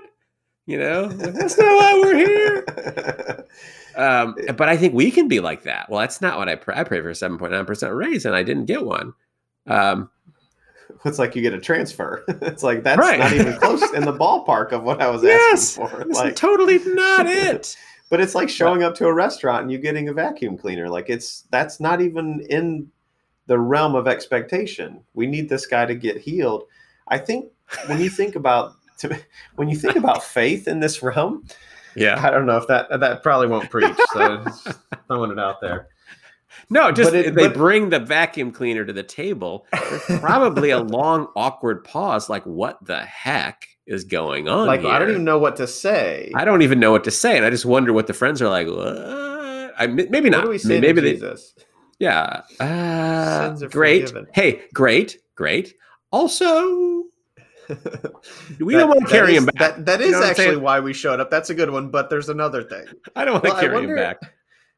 You 0.66 0.79
know, 0.79 1.09
that's 1.09 1.59
not 1.59 1.77
why 1.77 2.01
we're 2.03 2.16
here." 2.16 3.46
Um, 3.94 4.37
but 4.57 4.70
I 4.70 4.77
think 4.79 4.94
we 4.94 5.11
can 5.11 5.29
be 5.29 5.40
like 5.40 5.64
that. 5.64 5.90
Well, 5.90 6.01
that's 6.01 6.20
not 6.20 6.38
what 6.38 6.48
I 6.48 6.55
pray. 6.55 6.75
I 6.77 6.85
pray 6.85 7.01
for 7.01 7.11
a 7.11 7.12
7.9 7.12 7.66
percent 7.66 7.94
raise, 7.94 8.25
and 8.25 8.35
I 8.35 8.42
didn't 8.42 8.64
get 8.66 8.85
one. 8.85 9.12
Um, 9.66 10.11
it's 11.05 11.18
like 11.18 11.37
you 11.37 11.42
get 11.42 11.53
a 11.53 11.61
transfer. 11.61 12.25
it's 12.29 12.62
like 12.62 12.83
that's 12.83 12.98
right. 12.98 13.18
not 13.18 13.33
even 13.33 13.57
close 13.59 13.83
in 13.92 14.05
the 14.05 14.12
ballpark 14.12 14.72
of 14.72 14.83
what 14.85 15.01
I 15.01 15.09
was 15.09 15.22
yes, 15.22 15.79
asking 15.79 15.98
for. 15.98 16.05
Like 16.07 16.37
totally 16.37 16.79
not 16.85 17.27
it. 17.27 17.77
but 18.09 18.20
it's 18.20 18.35
like 18.35 18.48
showing 18.48 18.83
up 18.83 18.94
to 18.96 19.07
a 19.07 19.12
restaurant 19.12 19.62
and 19.62 19.72
you 19.72 19.79
getting 19.79 20.09
a 20.09 20.12
vacuum 20.12 20.57
cleaner. 20.57 20.88
Like 20.88 21.09
it's 21.09 21.44
that's 21.51 21.81
not 21.81 22.01
even 22.01 22.44
in 22.48 22.90
the 23.46 23.59
realm 23.59 23.94
of 23.94 24.07
expectation. 24.07 25.03
We 25.14 25.27
need 25.27 25.48
this 25.48 25.66
guy 25.66 25.87
to 25.87 25.94
get 25.94 26.18
healed. 26.18 26.64
I 27.09 27.18
think 27.18 27.51
when 27.87 28.01
you 28.01 28.09
think 28.09 28.37
about 28.37 28.75
to, 29.03 29.21
when 29.57 29.69
you 29.69 29.77
think 29.77 29.97
about 29.97 30.23
faith 30.23 30.67
in 30.67 30.81
this 30.81 31.03
realm, 31.03 31.45
yeah, 31.95 32.25
I 32.25 32.31
don't 32.31 32.47
know 32.47 32.57
if 32.57 32.67
that 32.69 32.88
that 33.01 33.23
probably 33.23 33.49
won't 33.49 33.71
preach. 33.71 33.97
So 34.12 34.45
throwing 35.07 35.31
it 35.31 35.38
out 35.38 35.61
there. 35.61 35.88
No, 36.71 36.91
just 36.93 37.12
it, 37.12 37.35
they 37.35 37.49
but, 37.49 37.55
bring 37.55 37.91
the 37.91 37.99
vacuum 37.99 38.53
cleaner 38.53 38.85
to 38.85 38.93
the 38.93 39.03
table. 39.03 39.67
There's 39.73 40.21
probably 40.21 40.71
a 40.71 40.81
long, 40.81 41.29
awkward 41.37 41.85
pause. 41.85 42.29
Like, 42.29 42.45
what 42.45 42.85
the 42.85 43.01
heck 43.05 43.69
is 43.87 44.05
going 44.05 44.49
on? 44.49 44.67
Like, 44.67 44.81
here? 44.81 44.91
I 44.91 44.99
don't 44.99 45.11
even 45.11 45.25
know 45.25 45.38
what 45.38 45.57
to 45.57 45.67
say. 45.67 46.31
I 46.35 46.45
don't 46.45 46.62
even 46.62 46.81
know 46.81 46.91
what 46.91 47.05
to 47.05 47.11
say, 47.11 47.37
and 47.37 47.45
I 47.45 47.51
just 47.51 47.67
wonder 47.67 47.93
what 47.93 48.07
the 48.07 48.15
friends 48.15 48.41
are 48.41 48.49
like. 48.49 48.67
What? 48.69 48.97
I 49.79 49.87
maybe 49.87 50.31
not. 50.31 50.47
maybe 50.65 50.93
they, 50.93 51.12
Jesus? 51.15 51.55
Yeah. 51.99 52.43
Uh, 52.59 53.55
great. 53.71 54.09
Forgiven. 54.09 54.27
Hey, 54.33 54.62
great, 54.75 55.19
great. 55.35 55.75
Also, 56.11 57.02
we 57.68 58.75
that, 58.75 58.81
don't 58.81 58.88
want 58.88 59.01
to 59.01 59.07
carry 59.07 59.33
is, 59.33 59.38
him 59.38 59.46
back. 59.46 59.57
That, 59.59 59.87
that 59.87 60.01
is 60.01 60.07
you 60.07 60.12
know 60.12 60.25
actually 60.25 60.57
why 60.57 60.81
we 60.81 60.92
showed 60.92 61.20
up. 61.20 61.31
That's 61.31 61.51
a 61.51 61.55
good 61.55 61.70
one. 61.70 61.90
But 61.90 62.11
there's 62.11 62.29
another 62.29 62.62
thing. 62.62 62.87
I 63.16 63.25
don't 63.25 63.35
want 63.35 63.44
well, 63.44 63.55
to 63.55 63.61
carry 63.61 63.75
wonder, 63.75 63.96
him 63.96 63.96
back. 63.96 64.18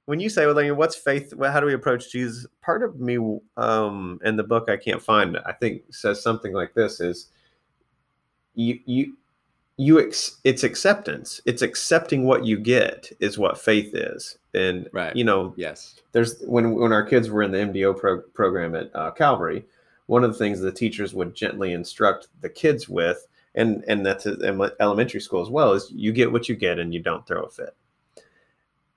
When 0.06 0.20
you 0.20 0.28
say, 0.28 0.46
well, 0.46 0.74
what's 0.74 0.96
faith? 0.96 1.32
How 1.40 1.60
do 1.60 1.66
we 1.66 1.72
approach 1.74 2.12
Jesus? 2.12 2.46
Part 2.60 2.82
of 2.82 3.00
me 3.00 3.18
um, 3.56 4.20
in 4.24 4.36
the 4.36 4.42
book 4.42 4.68
I 4.68 4.76
can't 4.76 5.00
find, 5.00 5.38
I 5.46 5.52
think 5.52 5.82
says 5.90 6.22
something 6.22 6.52
like 6.52 6.74
this 6.74 7.00
is 7.00 7.28
you, 8.54 8.78
you, 8.84 9.16
you 9.76 10.00
ex- 10.00 10.38
it's 10.44 10.62
acceptance 10.62 11.40
it's 11.46 11.62
accepting 11.62 12.24
what 12.24 12.44
you 12.44 12.58
get 12.58 13.10
is 13.20 13.38
what 13.38 13.58
faith 13.58 13.94
is 13.94 14.38
and 14.54 14.88
right. 14.92 15.16
you 15.16 15.24
know 15.24 15.52
yes 15.56 16.00
there's 16.12 16.40
when 16.42 16.74
when 16.74 16.92
our 16.92 17.02
kids 17.02 17.28
were 17.28 17.42
in 17.42 17.50
the 17.50 17.58
mdo 17.58 17.98
pro- 17.98 18.20
program 18.20 18.74
at 18.76 18.94
uh, 18.94 19.10
calvary 19.10 19.64
one 20.06 20.24
of 20.24 20.32
the 20.32 20.38
things 20.38 20.60
the 20.60 20.72
teachers 20.72 21.14
would 21.14 21.34
gently 21.34 21.72
instruct 21.72 22.28
the 22.40 22.48
kids 22.48 22.88
with 22.88 23.26
and 23.54 23.84
and 23.86 24.04
that's 24.04 24.26
in 24.26 24.70
elementary 24.80 25.20
school 25.20 25.42
as 25.42 25.50
well 25.50 25.72
is 25.72 25.90
you 25.94 26.12
get 26.12 26.32
what 26.32 26.48
you 26.48 26.56
get 26.56 26.78
and 26.78 26.92
you 26.92 27.00
don't 27.00 27.26
throw 27.26 27.42
a 27.42 27.50
fit. 27.50 27.76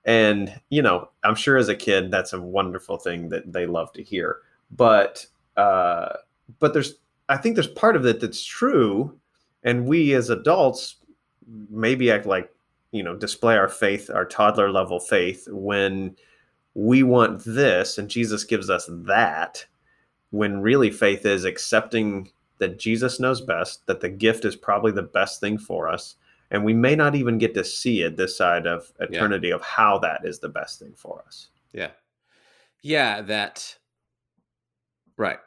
And 0.04 0.60
you 0.70 0.82
know 0.82 1.08
i'm 1.24 1.34
sure 1.34 1.56
as 1.56 1.68
a 1.68 1.76
kid 1.76 2.10
that's 2.10 2.32
a 2.32 2.40
wonderful 2.40 2.98
thing 2.98 3.28
that 3.30 3.52
they 3.52 3.66
love 3.66 3.92
to 3.94 4.02
hear. 4.02 4.38
But 4.70 5.26
uh 5.56 6.14
but 6.58 6.72
there's 6.72 6.94
i 7.28 7.36
think 7.36 7.54
there's 7.54 7.66
part 7.66 7.96
of 7.96 8.06
it 8.06 8.20
that's 8.20 8.44
true 8.44 9.18
and 9.62 9.86
we 9.86 10.14
as 10.14 10.30
adults 10.30 10.96
maybe 11.70 12.10
act 12.10 12.26
like 12.26 12.50
you 12.92 13.02
know 13.02 13.16
display 13.16 13.56
our 13.56 13.68
faith 13.68 14.10
our 14.10 14.24
toddler 14.24 14.70
level 14.70 15.00
faith 15.00 15.46
when 15.50 16.14
we 16.74 17.02
want 17.02 17.42
this 17.44 17.98
and 17.98 18.08
jesus 18.08 18.44
gives 18.44 18.70
us 18.70 18.88
that 18.90 19.64
when 20.30 20.60
really 20.60 20.90
faith 20.90 21.24
is 21.24 21.44
accepting 21.44 22.30
that 22.58 22.78
jesus 22.78 23.20
knows 23.20 23.40
best 23.40 23.86
that 23.86 24.00
the 24.00 24.08
gift 24.08 24.44
is 24.44 24.56
probably 24.56 24.92
the 24.92 25.02
best 25.02 25.40
thing 25.40 25.58
for 25.58 25.88
us 25.88 26.16
and 26.50 26.64
we 26.64 26.72
may 26.72 26.94
not 26.94 27.14
even 27.14 27.38
get 27.38 27.54
to 27.54 27.64
see 27.64 28.02
it 28.02 28.16
this 28.16 28.36
side 28.36 28.66
of 28.66 28.90
eternity 29.00 29.48
yeah. 29.48 29.54
of 29.54 29.62
how 29.62 29.98
that 29.98 30.22
is 30.24 30.38
the 30.38 30.48
best 30.48 30.78
thing 30.78 30.94
for 30.96 31.22
us. 31.26 31.48
Yeah. 31.72 31.90
Yeah 32.82 33.20
that 33.22 33.76
right. 35.16 35.38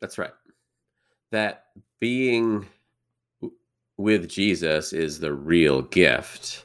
That's 0.00 0.18
right. 0.18 0.32
That 1.30 1.66
being 2.00 2.66
with 3.96 4.28
Jesus 4.28 4.92
is 4.92 5.20
the 5.20 5.32
real 5.32 5.82
gift, 5.82 6.64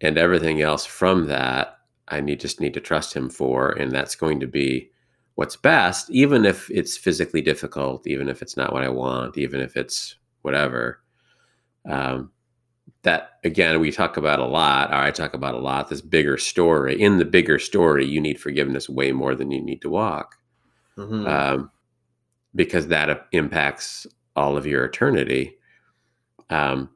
and 0.00 0.16
everything 0.16 0.62
else 0.62 0.86
from 0.86 1.26
that 1.26 1.78
I 2.08 2.20
need 2.20 2.38
just 2.38 2.60
need 2.60 2.74
to 2.74 2.80
trust 2.80 3.12
Him 3.12 3.28
for, 3.28 3.72
and 3.72 3.90
that's 3.90 4.14
going 4.14 4.38
to 4.40 4.46
be 4.46 4.90
what's 5.36 5.56
best, 5.56 6.10
even 6.10 6.44
if 6.44 6.70
it's 6.70 6.96
physically 6.96 7.40
difficult, 7.40 8.06
even 8.06 8.28
if 8.28 8.42
it's 8.42 8.56
not 8.56 8.72
what 8.72 8.82
I 8.82 8.88
want, 8.88 9.38
even 9.38 9.60
if 9.60 9.76
it's 9.76 10.16
whatever. 10.42 11.00
Um, 11.88 12.32
that 13.02 13.38
again 13.44 13.78
we 13.78 13.92
talk 13.92 14.16
about 14.16 14.40
a 14.40 14.44
lot 14.44 14.90
or 14.90 14.96
i 14.96 15.12
talk 15.12 15.32
about 15.32 15.54
a 15.54 15.58
lot 15.58 15.88
this 15.88 16.00
bigger 16.00 16.36
story 16.36 17.00
in 17.00 17.18
the 17.18 17.24
bigger 17.24 17.56
story 17.56 18.04
you 18.04 18.20
need 18.20 18.40
forgiveness 18.40 18.88
way 18.88 19.12
more 19.12 19.36
than 19.36 19.52
you 19.52 19.62
need 19.62 19.80
to 19.80 19.88
walk 19.88 20.36
mm-hmm. 20.98 21.24
um, 21.26 21.70
because 22.56 22.88
that 22.88 23.28
impacts 23.30 24.08
all 24.34 24.56
of 24.56 24.66
your 24.66 24.84
eternity 24.84 25.56
um, 26.50 26.90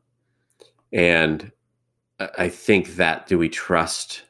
and 0.92 1.52
I 2.36 2.48
think 2.48 2.96
that 2.96 3.26
do 3.26 3.38
we 3.38 3.48
trust 3.48 4.24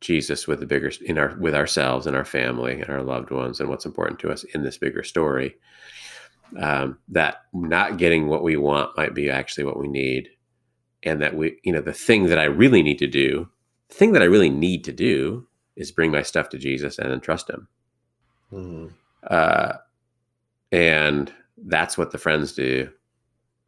Jesus 0.00 0.46
with 0.46 0.60
the 0.60 0.66
bigger 0.66 0.90
in 1.04 1.18
our 1.18 1.36
with 1.38 1.54
ourselves 1.54 2.06
and 2.06 2.16
our 2.16 2.24
family 2.24 2.80
and 2.80 2.90
our 2.90 3.02
loved 3.02 3.30
ones 3.30 3.60
and 3.60 3.68
what's 3.68 3.86
important 3.86 4.18
to 4.20 4.30
us 4.30 4.44
in 4.44 4.62
this 4.62 4.78
bigger 4.78 5.02
story. 5.02 5.56
Um, 6.58 6.98
that 7.08 7.42
not 7.52 7.96
getting 7.96 8.26
what 8.26 8.42
we 8.42 8.56
want 8.56 8.96
might 8.96 9.14
be 9.14 9.30
actually 9.30 9.64
what 9.64 9.78
we 9.78 9.86
need, 9.86 10.30
and 11.04 11.22
that 11.22 11.36
we, 11.36 11.58
you 11.62 11.72
know, 11.72 11.80
the 11.80 11.92
thing 11.92 12.24
that 12.24 12.38
I 12.38 12.44
really 12.44 12.82
need 12.82 12.98
to 12.98 13.06
do, 13.06 13.48
the 13.88 13.94
thing 13.94 14.12
that 14.12 14.22
I 14.22 14.26
really 14.26 14.50
need 14.50 14.82
to 14.84 14.92
do 14.92 15.46
is 15.76 15.92
bring 15.92 16.10
my 16.10 16.22
stuff 16.22 16.48
to 16.48 16.58
Jesus 16.58 16.98
and 16.98 17.10
then 17.10 17.20
trust 17.20 17.48
Him. 17.48 17.68
Mm-hmm. 18.52 18.86
Uh, 19.28 19.74
and 20.72 21.32
that's 21.66 21.96
what 21.96 22.10
the 22.10 22.18
friends 22.18 22.52
do 22.52 22.90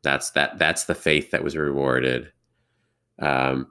that's 0.02 0.30
that 0.30 0.58
that's 0.58 0.84
the 0.84 0.94
faith 0.94 1.30
that 1.30 1.44
was 1.44 1.56
rewarded 1.56 2.30
um 3.20 3.68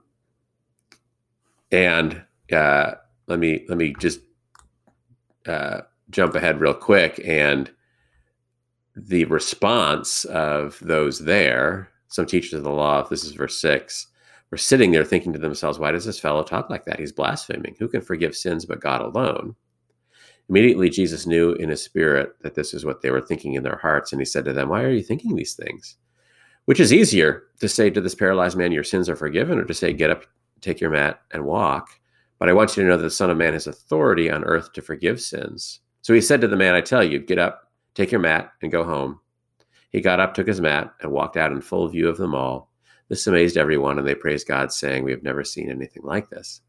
and 1.71 2.23
uh 2.53 2.95
let 3.27 3.39
me 3.39 3.65
let 3.69 3.77
me 3.77 3.93
just 3.99 4.19
uh 5.47 5.81
jump 6.09 6.35
ahead 6.35 6.59
real 6.59 6.73
quick 6.73 7.21
and 7.23 7.71
the 8.95 9.25
response 9.25 10.25
of 10.25 10.77
those 10.81 11.19
there 11.19 11.89
some 12.09 12.25
teachers 12.25 12.53
of 12.53 12.63
the 12.63 12.69
law 12.69 13.01
this 13.03 13.23
is 13.23 13.31
verse 13.31 13.59
6 13.59 14.07
were 14.51 14.57
sitting 14.57 14.91
there 14.91 15.05
thinking 15.05 15.33
to 15.33 15.39
themselves 15.39 15.79
why 15.79 15.91
does 15.91 16.05
this 16.05 16.19
fellow 16.19 16.43
talk 16.43 16.69
like 16.69 16.85
that? 16.85 16.99
He's 16.99 17.13
blaspheming. 17.13 17.75
Who 17.79 17.87
can 17.87 18.01
forgive 18.01 18.35
sins 18.35 18.65
but 18.65 18.81
god 18.81 19.01
alone? 19.01 19.55
Immediately 20.49 20.89
jesus 20.89 21.25
knew 21.25 21.53
in 21.53 21.69
his 21.69 21.81
spirit 21.81 22.33
that 22.41 22.55
this 22.55 22.73
is 22.73 22.85
what 22.85 23.01
they 23.01 23.11
were 23.11 23.21
thinking 23.21 23.53
in 23.53 23.63
their 23.63 23.77
hearts 23.77 24.11
and 24.11 24.19
he 24.21 24.25
said 24.25 24.45
to 24.45 24.53
them 24.53 24.69
why 24.69 24.83
are 24.83 24.91
you 24.91 25.01
thinking 25.01 25.35
these 25.35 25.55
things? 25.55 25.97
Which 26.65 26.79
is 26.79 26.93
easier 26.93 27.43
to 27.59 27.67
say 27.67 27.89
to 27.89 28.01
this 28.01 28.13
paralyzed 28.13 28.57
man, 28.57 28.71
Your 28.71 28.83
sins 28.83 29.09
are 29.09 29.15
forgiven, 29.15 29.57
or 29.57 29.65
to 29.65 29.73
say, 29.73 29.93
Get 29.93 30.11
up, 30.11 30.25
take 30.59 30.79
your 30.79 30.91
mat, 30.91 31.21
and 31.31 31.43
walk? 31.45 31.89
But 32.41 32.49
I 32.49 32.53
want 32.53 32.75
you 32.75 32.81
to 32.81 32.89
know 32.89 32.97
that 32.97 33.03
the 33.03 33.11
Son 33.11 33.29
of 33.29 33.37
Man 33.37 33.53
has 33.53 33.67
authority 33.67 34.27
on 34.27 34.43
earth 34.45 34.73
to 34.73 34.81
forgive 34.81 35.21
sins. 35.21 35.79
So 36.01 36.11
he 36.11 36.21
said 36.21 36.41
to 36.41 36.47
the 36.47 36.57
man, 36.57 36.73
I 36.73 36.81
tell 36.81 37.03
you, 37.03 37.19
get 37.19 37.37
up, 37.37 37.71
take 37.93 38.11
your 38.11 38.19
mat, 38.19 38.51
and 38.63 38.71
go 38.71 38.83
home. 38.83 39.19
He 39.91 40.01
got 40.01 40.19
up, 40.19 40.33
took 40.33 40.47
his 40.47 40.59
mat, 40.59 40.91
and 41.01 41.11
walked 41.11 41.37
out 41.37 41.51
in 41.51 41.61
full 41.61 41.87
view 41.87 42.09
of 42.09 42.17
them 42.17 42.33
all. 42.33 42.71
This 43.09 43.27
amazed 43.27 43.57
everyone, 43.57 43.99
and 43.99 44.07
they 44.07 44.15
praised 44.15 44.47
God, 44.47 44.73
saying, 44.73 45.03
We 45.03 45.11
have 45.11 45.21
never 45.21 45.43
seen 45.43 45.69
anything 45.69 46.01
like 46.01 46.31
this. 46.31 46.61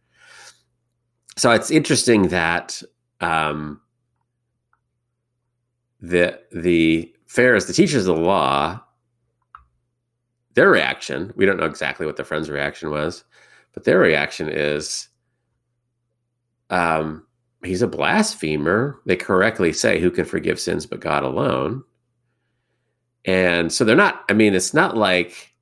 So 1.38 1.50
it's 1.52 1.70
interesting 1.70 2.28
that 2.28 2.82
um, 3.22 3.80
the 6.02 6.38
the 6.52 7.14
Pharisees, 7.24 7.68
the 7.68 7.72
teachers 7.72 8.06
of 8.06 8.16
the 8.16 8.22
law, 8.22 8.78
their 10.52 10.68
reaction, 10.68 11.32
we 11.34 11.46
don't 11.46 11.56
know 11.56 11.64
exactly 11.64 12.04
what 12.04 12.18
the 12.18 12.24
friend's 12.24 12.50
reaction 12.50 12.90
was, 12.90 13.24
but 13.72 13.84
their 13.84 13.98
reaction 13.98 14.50
is 14.50 15.08
um, 16.72 17.24
he's 17.62 17.82
a 17.82 17.86
blasphemer. 17.86 18.98
They 19.06 19.14
correctly 19.14 19.72
say, 19.72 20.00
Who 20.00 20.10
can 20.10 20.24
forgive 20.24 20.58
sins 20.58 20.86
but 20.86 21.00
God 21.00 21.22
alone? 21.22 21.84
And 23.24 23.72
so 23.72 23.84
they're 23.84 23.94
not, 23.94 24.24
I 24.28 24.32
mean, 24.32 24.54
it's 24.54 24.74
not 24.74 24.96
like 24.96 25.54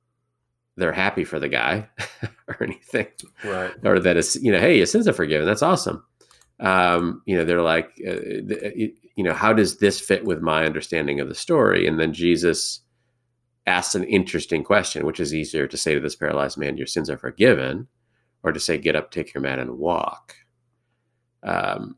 they're 0.77 0.93
happy 0.93 1.23
for 1.23 1.39
the 1.39 1.49
guy 1.49 1.87
or 2.47 2.63
anything. 2.63 3.07
Right. 3.43 3.73
Or 3.83 3.99
that 3.99 4.17
it's, 4.17 4.35
you 4.37 4.51
know, 4.51 4.59
hey, 4.59 4.77
your 4.77 4.87
sins 4.87 5.07
are 5.07 5.13
forgiven. 5.13 5.45
That's 5.45 5.61
awesome. 5.61 6.03
Um, 6.59 7.21
you 7.25 7.37
know, 7.37 7.45
they're 7.45 7.61
like, 7.61 7.91
uh, 8.07 8.15
you 9.15 9.23
know, 9.23 9.33
how 9.33 9.53
does 9.53 9.77
this 9.77 9.99
fit 9.99 10.25
with 10.25 10.41
my 10.41 10.65
understanding 10.65 11.19
of 11.19 11.27
the 11.27 11.35
story? 11.35 11.85
And 11.85 11.99
then 11.99 12.13
Jesus 12.13 12.81
asks 13.67 13.95
an 13.95 14.05
interesting 14.05 14.63
question, 14.63 15.05
which 15.05 15.19
is 15.19 15.35
easier 15.35 15.67
to 15.67 15.77
say 15.77 15.93
to 15.93 15.99
this 15.99 16.15
paralyzed 16.15 16.57
man, 16.57 16.77
Your 16.77 16.87
sins 16.87 17.09
are 17.09 17.17
forgiven, 17.17 17.87
or 18.43 18.51
to 18.51 18.59
say, 18.59 18.77
Get 18.77 18.95
up, 18.95 19.11
take 19.11 19.33
your 19.33 19.41
mat, 19.41 19.59
and 19.59 19.77
walk. 19.77 20.35
Um, 21.43 21.95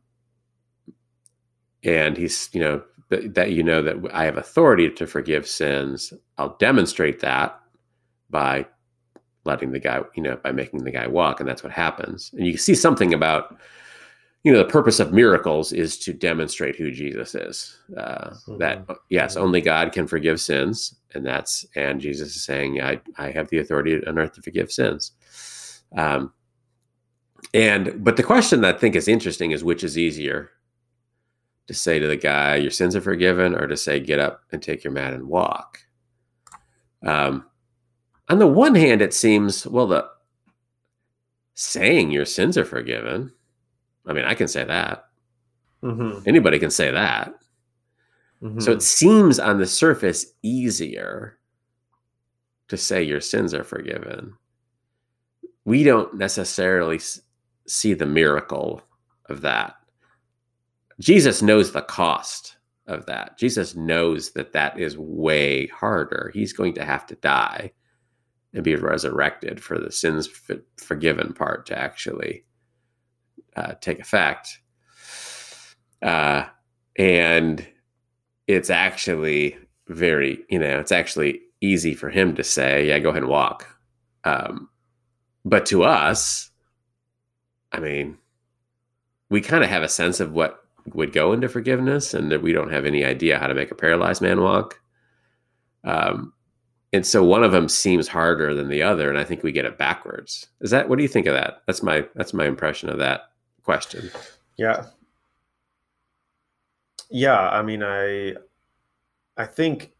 and 1.83 2.15
he's, 2.17 2.49
you 2.53 2.61
know, 2.61 2.83
that 3.09 3.51
you 3.51 3.61
know 3.61 3.83
that 3.83 3.97
I 4.11 4.25
have 4.25 4.37
authority 4.37 4.89
to 4.89 5.05
forgive 5.05 5.47
sins. 5.47 6.13
I'll 6.37 6.55
demonstrate 6.57 7.19
that 7.19 7.59
by 8.29 8.65
letting 9.45 9.71
the 9.71 9.79
guy, 9.79 10.01
you 10.15 10.23
know, 10.23 10.37
by 10.37 10.51
making 10.51 10.83
the 10.83 10.91
guy 10.91 11.05
walk. 11.05 11.39
And 11.39 11.47
that's 11.47 11.63
what 11.63 11.73
happens. 11.73 12.31
And 12.33 12.47
you 12.47 12.57
see 12.57 12.73
something 12.73 13.13
about 13.13 13.55
you 14.43 14.51
know 14.51 14.59
the 14.59 14.65
purpose 14.65 14.99
of 14.99 15.13
miracles 15.13 15.71
is 15.71 15.97
to 15.97 16.13
demonstrate 16.13 16.75
who 16.75 16.91
jesus 16.91 17.33
is 17.33 17.77
uh, 17.97 18.29
mm-hmm. 18.29 18.57
that 18.57 18.85
yes 19.09 19.35
mm-hmm. 19.35 19.43
only 19.43 19.61
god 19.61 19.91
can 19.91 20.05
forgive 20.05 20.39
sins 20.39 20.95
and 21.13 21.25
that's 21.25 21.65
and 21.75 22.01
jesus 22.01 22.35
is 22.35 22.43
saying 22.43 22.81
i 22.81 22.99
i 23.17 23.31
have 23.31 23.47
the 23.49 23.59
authority 23.59 24.05
on 24.05 24.19
earth 24.19 24.33
to 24.33 24.41
forgive 24.41 24.71
sins 24.71 25.13
um 25.97 26.33
and 27.53 28.03
but 28.03 28.17
the 28.17 28.23
question 28.23 28.61
that 28.61 28.75
i 28.75 28.77
think 28.77 28.95
is 28.95 29.07
interesting 29.07 29.51
is 29.51 29.63
which 29.63 29.83
is 29.83 29.97
easier 29.97 30.51
to 31.67 31.73
say 31.73 31.99
to 31.99 32.07
the 32.07 32.17
guy 32.17 32.55
your 32.55 32.71
sins 32.71 32.95
are 32.95 33.01
forgiven 33.01 33.55
or 33.55 33.67
to 33.67 33.77
say 33.77 33.99
get 33.99 34.19
up 34.19 34.41
and 34.51 34.61
take 34.61 34.83
your 34.83 34.93
mat 34.93 35.13
and 35.13 35.27
walk 35.27 35.79
um 37.03 37.45
on 38.29 38.39
the 38.39 38.47
one 38.47 38.75
hand 38.75 39.01
it 39.01 39.13
seems 39.13 39.65
well 39.67 39.87
the 39.87 40.07
saying 41.55 42.11
your 42.11 42.25
sins 42.25 42.57
are 42.57 42.65
forgiven 42.65 43.31
I 44.05 44.13
mean, 44.13 44.25
I 44.25 44.33
can 44.33 44.47
say 44.47 44.63
that. 44.63 45.05
Mm-hmm. 45.83 46.27
Anybody 46.27 46.59
can 46.59 46.71
say 46.71 46.91
that. 46.91 47.33
Mm-hmm. 48.41 48.59
So 48.59 48.71
it 48.71 48.81
seems 48.81 49.39
on 49.39 49.59
the 49.59 49.65
surface 49.65 50.25
easier 50.41 51.37
to 52.67 52.77
say 52.77 53.03
your 53.03 53.21
sins 53.21 53.53
are 53.53 53.63
forgiven. 53.63 54.33
We 55.65 55.83
don't 55.83 56.15
necessarily 56.15 56.99
see 57.67 57.93
the 57.93 58.05
miracle 58.05 58.81
of 59.29 59.41
that. 59.41 59.75
Jesus 60.99 61.41
knows 61.41 61.71
the 61.71 61.81
cost 61.81 62.57
of 62.87 63.05
that. 63.05 63.37
Jesus 63.37 63.75
knows 63.75 64.31
that 64.31 64.53
that 64.53 64.79
is 64.79 64.97
way 64.97 65.67
harder. 65.67 66.31
He's 66.33 66.53
going 66.53 66.73
to 66.75 66.85
have 66.85 67.05
to 67.07 67.15
die 67.15 67.71
and 68.53 68.63
be 68.63 68.75
resurrected 68.75 69.63
for 69.63 69.79
the 69.79 69.91
sins 69.91 70.29
forgiven 70.77 71.33
part 71.33 71.65
to 71.67 71.77
actually 71.77 72.45
uh, 73.55 73.73
take 73.81 73.99
effect. 73.99 74.59
Uh, 76.01 76.45
and 76.97 77.67
it's 78.47 78.69
actually 78.69 79.57
very, 79.87 80.43
you 80.49 80.59
know, 80.59 80.79
it's 80.79 80.91
actually 80.91 81.41
easy 81.61 81.93
for 81.93 82.09
him 82.09 82.35
to 82.35 82.43
say, 82.43 82.87
yeah, 82.87 82.99
go 82.99 83.09
ahead 83.09 83.23
and 83.23 83.31
walk. 83.31 83.67
Um, 84.25 84.69
but 85.45 85.65
to 85.67 85.83
us, 85.83 86.51
I 87.73 87.79
mean, 87.79 88.17
we 89.29 89.41
kind 89.41 89.63
of 89.63 89.69
have 89.69 89.83
a 89.83 89.89
sense 89.89 90.19
of 90.19 90.31
what 90.31 90.63
would 90.93 91.13
go 91.13 91.33
into 91.33 91.49
forgiveness 91.49 92.13
and 92.13 92.31
that 92.31 92.41
we 92.41 92.53
don't 92.53 92.71
have 92.71 92.85
any 92.85 93.03
idea 93.03 93.39
how 93.39 93.47
to 93.47 93.53
make 93.53 93.71
a 93.71 93.75
paralyzed 93.75 94.21
man 94.21 94.41
walk. 94.41 94.79
Um, 95.83 96.33
and 96.91 97.05
so 97.05 97.23
one 97.23 97.43
of 97.43 97.51
them 97.51 97.67
seems 97.67 98.07
harder 98.07 98.53
than 98.53 98.69
the 98.69 98.83
other, 98.83 99.09
and 99.09 99.17
I 99.17 99.23
think 99.23 99.41
we 99.41 99.51
get 99.51 99.65
it 99.65 99.79
backwards. 99.79 100.47
Is 100.61 100.69
that 100.69 100.87
what 100.87 100.97
do 100.97 101.01
you 101.01 101.09
think 101.09 101.25
of 101.25 101.33
that? 101.33 101.63
That's 101.65 101.81
my 101.81 102.05
that's 102.15 102.33
my 102.33 102.45
impression 102.45 102.89
of 102.89 102.99
that 102.99 103.31
question. 103.63 104.11
Yeah. 104.57 104.85
Yeah, 107.09 107.49
I 107.49 107.63
mean 107.63 107.81
I 107.81 108.35
I 109.35 109.45
think 109.45 109.93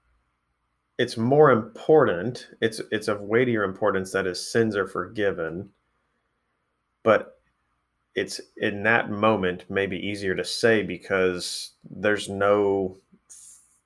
it's 1.00 1.18
more 1.18 1.52
important, 1.52 2.48
it's 2.62 2.80
it's 2.92 3.08
of 3.08 3.22
weightier 3.22 3.64
importance 3.64 4.12
that 4.12 4.26
his 4.26 4.52
sins 4.52 4.76
are 4.76 4.88
forgiven. 4.88 5.70
But 7.02 7.42
it's 8.15 8.39
in 8.58 8.84
that 8.84 9.10
moment 9.10 9.63
maybe 9.69 9.97
easier 9.97 10.36
to 10.36 10.43
say 10.43 10.84
because 10.84 11.71
there's 11.89 12.30
no 12.30 12.97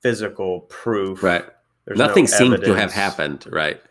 physical 0.01 0.61
proof. 0.61 1.23
Right. 1.23 1.45
There's 1.85 1.97
Nothing 1.97 2.25
no 2.25 2.31
seemed 2.31 2.63
to 2.63 2.75
have 2.75 2.91
happened, 2.91 3.45
right? 3.49 3.81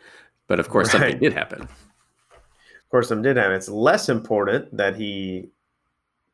But 0.47 0.59
of 0.59 0.69
course, 0.69 0.93
right. 0.93 1.01
something 1.01 1.19
did 1.19 1.33
happen. 1.33 1.63
Of 1.63 2.89
course, 2.91 3.09
something 3.09 3.23
did 3.23 3.37
happen. 3.37 3.53
It's 3.53 3.69
less 3.69 4.07
important 4.07 4.75
that 4.77 4.95
he 4.95 5.49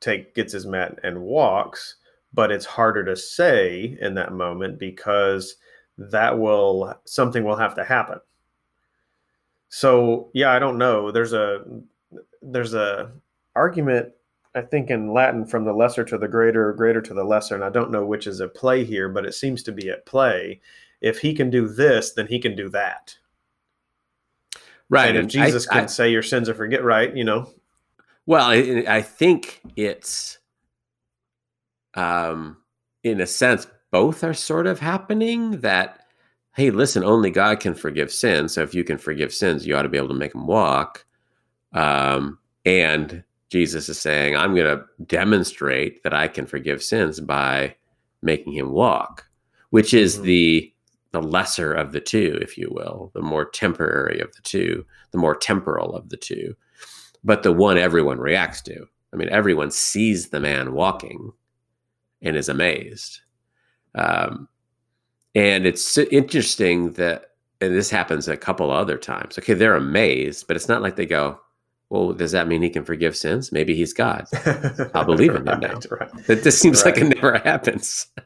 take 0.02 0.36
gets 0.36 0.52
his 0.54 0.66
mat 0.66 1.00
and 1.04 1.22
walks, 1.22 1.96
but 2.34 2.52
it's 2.52 2.66
harder 2.66 3.06
to 3.06 3.16
say 3.16 3.98
in 4.02 4.16
that 4.16 4.34
moment 4.34 4.78
because 4.78 5.56
that 5.98 6.38
will 6.38 6.94
something 7.06 7.44
will 7.44 7.56
have 7.56 7.76
to 7.76 7.84
happen. 7.84 8.20
So 9.70 10.30
yeah, 10.34 10.52
I 10.52 10.60
don't 10.60 10.78
know. 10.78 11.12
There's 11.12 11.34
a 11.34 11.64
there's 12.42 12.74
a 12.74 13.12
argument 13.56 14.14
I 14.56 14.62
think 14.62 14.90
in 14.92 15.14
Latin 15.14 15.46
from 15.46 15.66
the 15.66 15.74
lesser 15.74 16.04
to 16.04 16.18
the 16.18 16.28
greater, 16.28 16.70
or 16.70 16.74
greater 16.74 17.02
to 17.02 17.14
the 17.14 17.24
lesser, 17.24 17.56
and 17.56 17.64
I 17.64 17.70
don't 17.70 17.92
know 17.92 18.06
which 18.06 18.28
is 18.28 18.40
at 18.40 18.54
play 18.54 18.84
here, 18.84 19.10
but 19.10 19.26
it 19.26 19.34
seems 19.34 19.64
to 19.64 19.72
be 19.72 19.90
at 19.90 20.06
play. 20.06 20.62
If 21.02 21.20
he 21.20 21.34
can 21.34 21.50
do 21.50 21.68
this, 21.68 22.14
then 22.14 22.28
he 22.28 22.40
can 22.40 22.56
do 22.56 22.70
that. 22.70 23.18
Right. 24.90 25.16
And 25.16 25.26
if 25.26 25.28
Jesus 25.28 25.68
I, 25.70 25.74
can 25.74 25.84
I, 25.86 25.88
say 25.88 26.12
your 26.12 26.22
sins 26.22 26.50
are 26.50 26.54
forget, 26.54 26.84
right? 26.84 27.16
You 27.16 27.24
know. 27.24 27.50
Well, 28.26 28.46
I, 28.46 28.84
I 28.88 29.02
think 29.02 29.60
it's, 29.76 30.38
um, 31.96 32.58
in 33.04 33.20
a 33.22 33.28
sense, 33.28 33.66
both 33.92 34.24
are 34.24 34.36
sort 34.36 34.68
of 34.68 34.80
happening. 34.80 35.62
That 35.62 36.06
hey, 36.54 36.70
listen, 36.70 37.04
only 37.04 37.32
God 37.32 37.60
can 37.60 37.74
forgive 37.74 38.12
sins. 38.12 38.54
So 38.54 38.62
if 38.62 38.76
you 38.76 38.84
can 38.84 39.00
forgive 39.00 39.34
sins, 39.34 39.66
you 39.66 39.76
ought 39.76 39.82
to 39.82 39.90
be 39.90 39.98
able 39.98 40.10
to 40.10 40.14
make 40.14 40.34
them 40.34 40.46
walk. 40.46 41.06
Um, 41.74 42.38
and 42.66 43.24
Jesus 43.54 43.88
is 43.88 44.02
saying, 44.02 44.36
I'm 44.36 44.56
going 44.56 44.66
to 44.66 44.84
demonstrate 45.06 46.02
that 46.02 46.12
I 46.12 46.28
can 46.28 46.48
forgive 46.48 46.82
sins 46.82 47.20
by 47.20 47.76
making 48.24 48.54
him 48.54 48.72
walk, 48.72 49.28
which 49.70 49.94
is 49.94 50.16
mm-hmm. 50.16 50.26
the 50.26 50.74
the 51.12 51.22
lesser 51.22 51.72
of 51.72 51.92
the 51.92 52.00
two, 52.00 52.40
if 52.42 52.58
you 52.58 52.70
will, 52.72 53.12
the 53.14 53.22
more 53.22 53.46
temporary 53.46 54.20
of 54.20 54.34
the 54.34 54.42
two, 54.42 54.84
the 55.12 55.20
more 55.20 55.36
temporal 55.36 55.96
of 55.96 56.10
the 56.10 56.18
two, 56.18 56.56
but 57.24 57.44
the 57.44 57.52
one 57.52 57.78
everyone 57.78 58.18
reacts 58.18 58.64
to. 58.64 58.88
I 59.14 59.18
mean, 59.18 59.30
everyone 59.30 59.70
sees 59.70 60.30
the 60.30 60.40
man 60.40 60.74
walking 60.74 61.32
and 62.24 62.36
is 62.36 62.50
amazed. 62.50 63.20
Um, 63.94 64.48
and 65.36 65.68
it's 65.68 65.96
interesting 66.00 66.94
that, 66.94 67.26
and 67.62 67.76
this 67.76 67.92
happens 67.92 68.28
a 68.28 68.36
couple 68.36 68.72
other 68.72 68.98
times. 68.98 69.38
Okay, 69.38 69.54
they're 69.54 69.76
amazed, 69.76 70.48
but 70.48 70.56
it's 70.56 70.68
not 70.68 70.82
like 70.82 70.96
they 70.96 71.06
go, 71.06 71.40
well, 71.94 72.12
does 72.12 72.32
that 72.32 72.48
mean 72.48 72.64
he 72.64 72.72
can 72.72 72.84
forgive 72.84 73.16
sins? 73.16 73.52
Maybe 73.52 73.76
he's 73.76 73.94
God. 73.94 74.26
I'll 74.96 75.06
believe 75.06 75.36
in 75.36 75.48
him 75.48 75.60
now. 75.60 75.80
Right. 75.92 76.10
It 76.28 76.42
just 76.42 76.58
seems 76.58 76.84
right. 76.84 76.96
like 76.96 77.04
it 77.04 77.16
never 77.16 77.38
happens. 77.38 78.08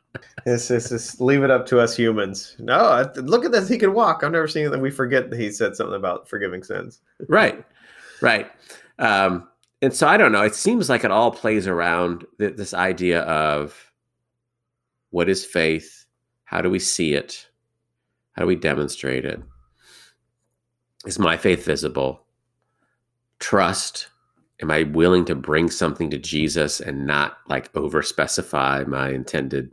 It's, 0.45 0.71
it's 0.71 0.89
just 0.89 1.19
leave 1.19 1.43
it 1.43 1.51
up 1.51 1.65
to 1.67 1.79
us 1.79 1.95
humans. 1.95 2.55
No, 2.57 3.11
look 3.17 3.43
at 3.43 3.51
this. 3.51 3.67
He 3.67 3.77
can 3.77 3.93
walk. 3.93 4.23
I've 4.23 4.31
never 4.31 4.47
seen 4.47 4.71
that. 4.71 4.79
We 4.79 4.89
forget 4.89 5.29
that 5.29 5.37
he 5.37 5.51
said 5.51 5.75
something 5.75 5.95
about 5.95 6.29
forgiving 6.29 6.63
sins. 6.63 7.01
right, 7.27 7.63
right. 8.21 8.49
Um, 8.97 9.47
and 9.81 9.93
so 9.93 10.07
I 10.07 10.15
don't 10.15 10.31
know. 10.31 10.41
It 10.41 10.55
seems 10.55 10.89
like 10.89 11.03
it 11.03 11.11
all 11.11 11.31
plays 11.31 11.67
around 11.67 12.25
th- 12.39 12.55
this 12.55 12.73
idea 12.73 13.23
of 13.23 13.91
what 15.09 15.27
is 15.27 15.45
faith? 15.45 16.05
How 16.45 16.61
do 16.61 16.69
we 16.69 16.79
see 16.79 17.13
it? 17.13 17.45
How 18.31 18.43
do 18.43 18.47
we 18.47 18.55
demonstrate 18.55 19.25
it? 19.25 19.41
Is 21.05 21.19
my 21.19 21.35
faith 21.35 21.65
visible? 21.65 22.26
Trust? 23.39 24.07
Am 24.61 24.71
i 24.71 24.83
willing 24.83 25.25
to 25.25 25.35
bring 25.35 25.69
something 25.69 26.09
to 26.09 26.17
jesus 26.17 26.79
and 26.79 27.05
not 27.05 27.37
like 27.47 27.69
over 27.75 28.01
specify 28.01 28.83
my 28.85 29.09
intended 29.09 29.71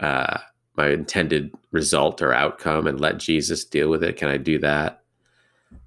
uh 0.00 0.38
my 0.76 0.88
intended 0.88 1.50
result 1.70 2.22
or 2.22 2.32
outcome 2.32 2.86
and 2.86 3.00
let 3.00 3.18
jesus 3.18 3.64
deal 3.64 3.88
with 3.88 4.04
it? 4.04 4.16
Can 4.16 4.28
i 4.28 4.36
do 4.36 4.58
that? 4.58 5.02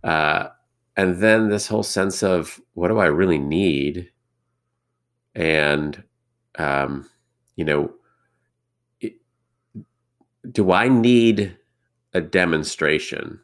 Uh 0.03 0.49
and 0.97 1.17
then 1.17 1.49
this 1.49 1.67
whole 1.67 1.83
sense 1.83 2.23
of 2.23 2.59
what 2.73 2.87
do 2.87 2.97
i 2.97 3.05
really 3.05 3.39
need? 3.39 4.09
And 5.35 6.03
um 6.57 7.09
you 7.55 7.65
know 7.65 7.93
do 10.51 10.71
i 10.71 10.87
need 10.87 11.55
a 12.13 12.21
demonstration 12.21 13.39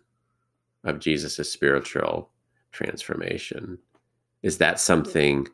of 0.83 0.99
jesus' 0.99 1.51
spiritual 1.51 2.30
transformation? 2.71 3.77
Is 4.43 4.57
that 4.57 4.79
something 4.79 5.47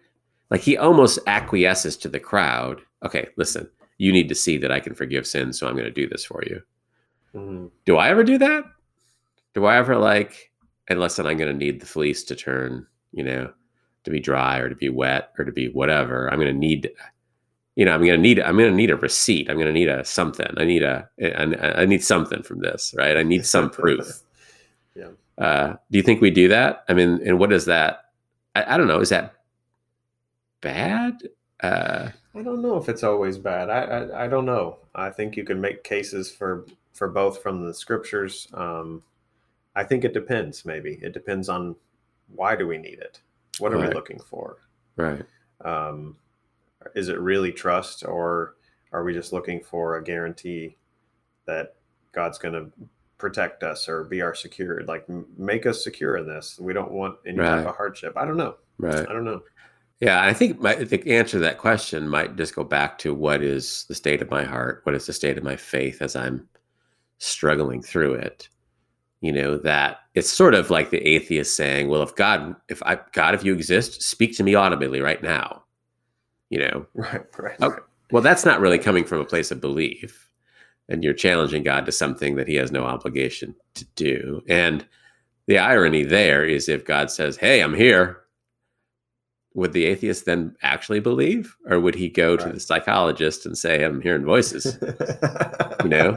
like 0.49 0.62
he 0.62 0.77
almost 0.77 1.19
acquiesces 1.27 1.97
to 1.97 2.10
the 2.10 2.19
crowd? 2.19 2.82
Okay, 3.03 3.27
listen, 3.38 3.69
you 3.97 4.12
need 4.12 4.30
to 4.30 4.36
see 4.36 4.58
that 4.58 4.71
I 4.71 4.80
can 4.80 4.95
forgive 4.95 5.27
sins, 5.27 5.60
so 5.60 5.67
I'm 5.67 5.73
going 5.73 5.86
to 5.86 5.91
do 5.91 6.08
this 6.08 6.25
for 6.25 6.43
you. 6.45 6.62
Mm-hmm. 7.36 7.67
Do 7.86 7.97
I 7.97 8.10
ever 8.10 8.23
do 8.23 8.38
that? 8.38 8.63
Do 9.53 9.65
I 9.65 9.77
ever 9.77 9.97
like, 9.97 10.51
and 10.88 10.99
listen, 10.99 11.25
I'm 11.25 11.38
going 11.38 11.51
to 11.51 11.65
need 11.65 11.80
the 11.80 11.86
fleece 11.86 12.23
to 12.25 12.36
turn, 12.36 12.86
you 13.12 13.23
know, 13.23 13.51
to 14.08 14.12
be 14.12 14.19
dry 14.19 14.58
or 14.60 14.69
to 14.69 14.75
be 14.75 14.89
wet 14.89 15.32
or 15.38 15.45
to 15.45 15.51
be 15.51 15.67
whatever. 15.67 16.32
I'm 16.32 16.39
going 16.39 16.53
to 16.53 16.58
need, 16.58 16.89
you 17.75 17.86
know, 17.86 17.93
I'm 17.93 18.01
going 18.01 18.15
to 18.15 18.17
need, 18.17 18.39
I'm 18.39 18.58
going 18.58 18.71
to 18.71 18.75
need 18.75 18.91
a 18.91 18.95
receipt. 18.95 19.49
I'm 19.49 19.58
going 19.58 19.67
to 19.67 19.73
need 19.73 19.89
a 19.89 20.03
something. 20.06 20.47
I 20.58 20.63
need 20.63 20.84
a, 20.84 21.10
I, 21.21 21.82
I 21.82 21.86
need 21.86 22.03
something 22.03 22.41
from 22.41 22.60
this, 22.60 22.93
right? 22.97 23.17
I 23.17 23.23
need 23.23 23.45
some 23.45 23.69
proof. 23.69 24.21
yeah. 24.95 25.10
Uh, 25.38 25.76
do 25.91 25.97
you 25.97 26.04
think 26.04 26.21
we 26.21 26.32
do 26.32 26.47
that? 26.47 26.84
I 26.89 26.93
mean, 26.93 27.19
and 27.26 27.39
what 27.39 27.54
is 27.54 27.65
that? 27.65 28.06
I, 28.56 28.76
I 28.76 28.78
don't 28.78 28.88
know. 28.88 29.00
Is 29.00 29.10
that 29.10 29.36
bad? 30.62 31.21
Uh, 31.62 32.10
I 32.36 32.43
don't 32.43 32.62
know 32.62 32.78
if 32.78 32.89
it's 32.89 33.04
always 33.04 33.38
bad. 33.38 33.69
I, 33.69 33.82
I, 33.82 34.26
I 34.26 34.28
don't 34.28 34.45
know. 34.45 34.80
I 34.95 35.10
think 35.10 35.36
you 35.36 35.43
can 35.43 35.62
make 35.62 35.84
cases 35.84 36.32
for 36.32 36.65
for 36.93 37.08
both 37.08 37.43
from 37.43 37.65
the 37.65 37.73
scriptures. 37.73 38.47
Um, 38.54 39.04
I 39.76 39.84
think 39.84 40.04
it 40.04 40.13
depends. 40.13 40.65
Maybe 40.65 41.00
it 41.02 41.13
depends 41.13 41.50
on 41.50 41.76
why 42.34 42.56
do 42.56 42.67
we 42.67 42.78
need 42.78 43.00
it? 43.00 43.21
What 43.60 43.73
are 43.73 43.78
right. 43.78 43.89
we 43.89 43.93
looking 43.95 44.19
for? 44.19 44.58
Right. 44.95 45.23
Um, 45.63 46.17
is 46.95 47.10
it 47.10 47.19
really 47.19 47.52
trust, 47.52 48.04
or 48.04 48.56
are 48.91 49.04
we 49.04 49.13
just 49.13 49.34
looking 49.34 49.62
for 49.62 49.97
a 49.97 50.04
guarantee 50.04 50.78
that 51.45 51.76
God's 52.12 52.38
going 52.38 52.54
to 52.54 52.71
protect 53.17 53.63
us 53.63 53.89
or 53.89 54.03
be 54.03 54.21
our 54.21 54.36
secure 54.36 54.84
like 54.84 55.06
make 55.38 55.65
us 55.65 55.84
secure 55.84 56.17
in 56.17 56.27
this. 56.27 56.60
We 56.60 56.73
don't 56.73 56.91
want 56.91 57.17
any 57.25 57.39
right. 57.39 57.58
type 57.58 57.67
of 57.67 57.75
hardship. 57.75 58.13
I 58.15 58.25
don't 58.25 58.38
know. 58.38 58.56
Right. 58.77 59.08
I 59.08 59.13
don't 59.13 59.25
know. 59.25 59.41
Yeah 59.99 60.23
i 60.23 60.32
think 60.32 60.60
my, 60.60 60.75
the 60.75 61.12
answer 61.12 61.38
to 61.38 61.39
that 61.39 61.58
question 61.58 62.08
might 62.08 62.36
just 62.36 62.53
go 62.53 62.63
back 62.63 62.99
to 62.99 63.15
what 63.15 63.41
is 63.41 63.86
the 63.88 63.95
state 63.95 64.21
of 64.21 64.30
my 64.30 64.43
heart? 64.43 64.82
What 64.84 64.95
is 64.95 65.08
the 65.08 65.13
state 65.13 65.38
of 65.38 65.43
my 65.43 65.56
faith 65.56 66.01
as 66.01 66.15
i'm 66.15 66.47
struggling 67.17 67.82
through 67.82 68.13
it? 68.13 68.47
You 69.21 69.32
know 69.32 69.58
that 69.58 70.01
it's 70.13 70.32
sort 70.32 70.53
of 70.53 70.69
like 70.69 70.91
the 70.91 71.01
atheist 71.01 71.56
saying 71.56 71.88
well 71.88 72.03
if 72.03 72.15
god 72.15 72.56
if 72.69 72.84
i 72.84 72.99
god 73.13 73.34
if 73.34 73.43
you 73.43 73.53
exist 73.53 74.03
speak 74.03 74.38
to 74.38 74.43
me 74.43 74.53
audibly 74.53 75.01
right 75.01 75.23
now. 75.23 75.63
You 76.49 76.60
know? 76.60 76.86
Right 76.93 77.25
right, 77.39 77.58
oh, 77.62 77.69
right. 77.71 77.82
well 78.12 78.21
that's 78.21 78.45
not 78.45 78.60
really 78.60 78.77
coming 78.77 79.03
from 79.03 79.19
a 79.19 79.25
place 79.25 79.49
of 79.49 79.60
belief 79.60 80.27
and 80.89 81.04
you're 81.04 81.13
challenging 81.13 81.63
God 81.63 81.86
to 81.86 81.91
something 81.91 82.36
that 82.36 82.47
he 82.47 82.56
has 82.56 82.71
no 82.71 82.84
obligation 82.84 83.56
to 83.76 83.86
do. 83.95 84.41
And 84.47 84.86
the 85.47 85.58
irony 85.58 86.04
there 86.04 86.45
is 86.45 86.69
if 86.69 86.86
God 86.86 87.12
says, 87.12 87.38
Hey, 87.38 87.62
I'm 87.62 87.73
here, 87.73 88.21
would 89.58 89.73
the 89.73 89.86
atheist 89.86 90.26
then 90.26 90.56
actually 90.62 91.00
believe, 91.00 91.58
or 91.65 91.80
would 91.80 91.95
he 91.95 92.10
go 92.10 92.36
right. 92.36 92.39
to 92.41 92.54
the 92.54 92.60
psychologist 92.60 93.43
and 93.43 93.58
say, 93.58 93.84
"I'm 93.84 94.02
hearing 94.02 94.23
voices"? 94.23 94.78
you 95.84 95.89
know, 95.89 96.15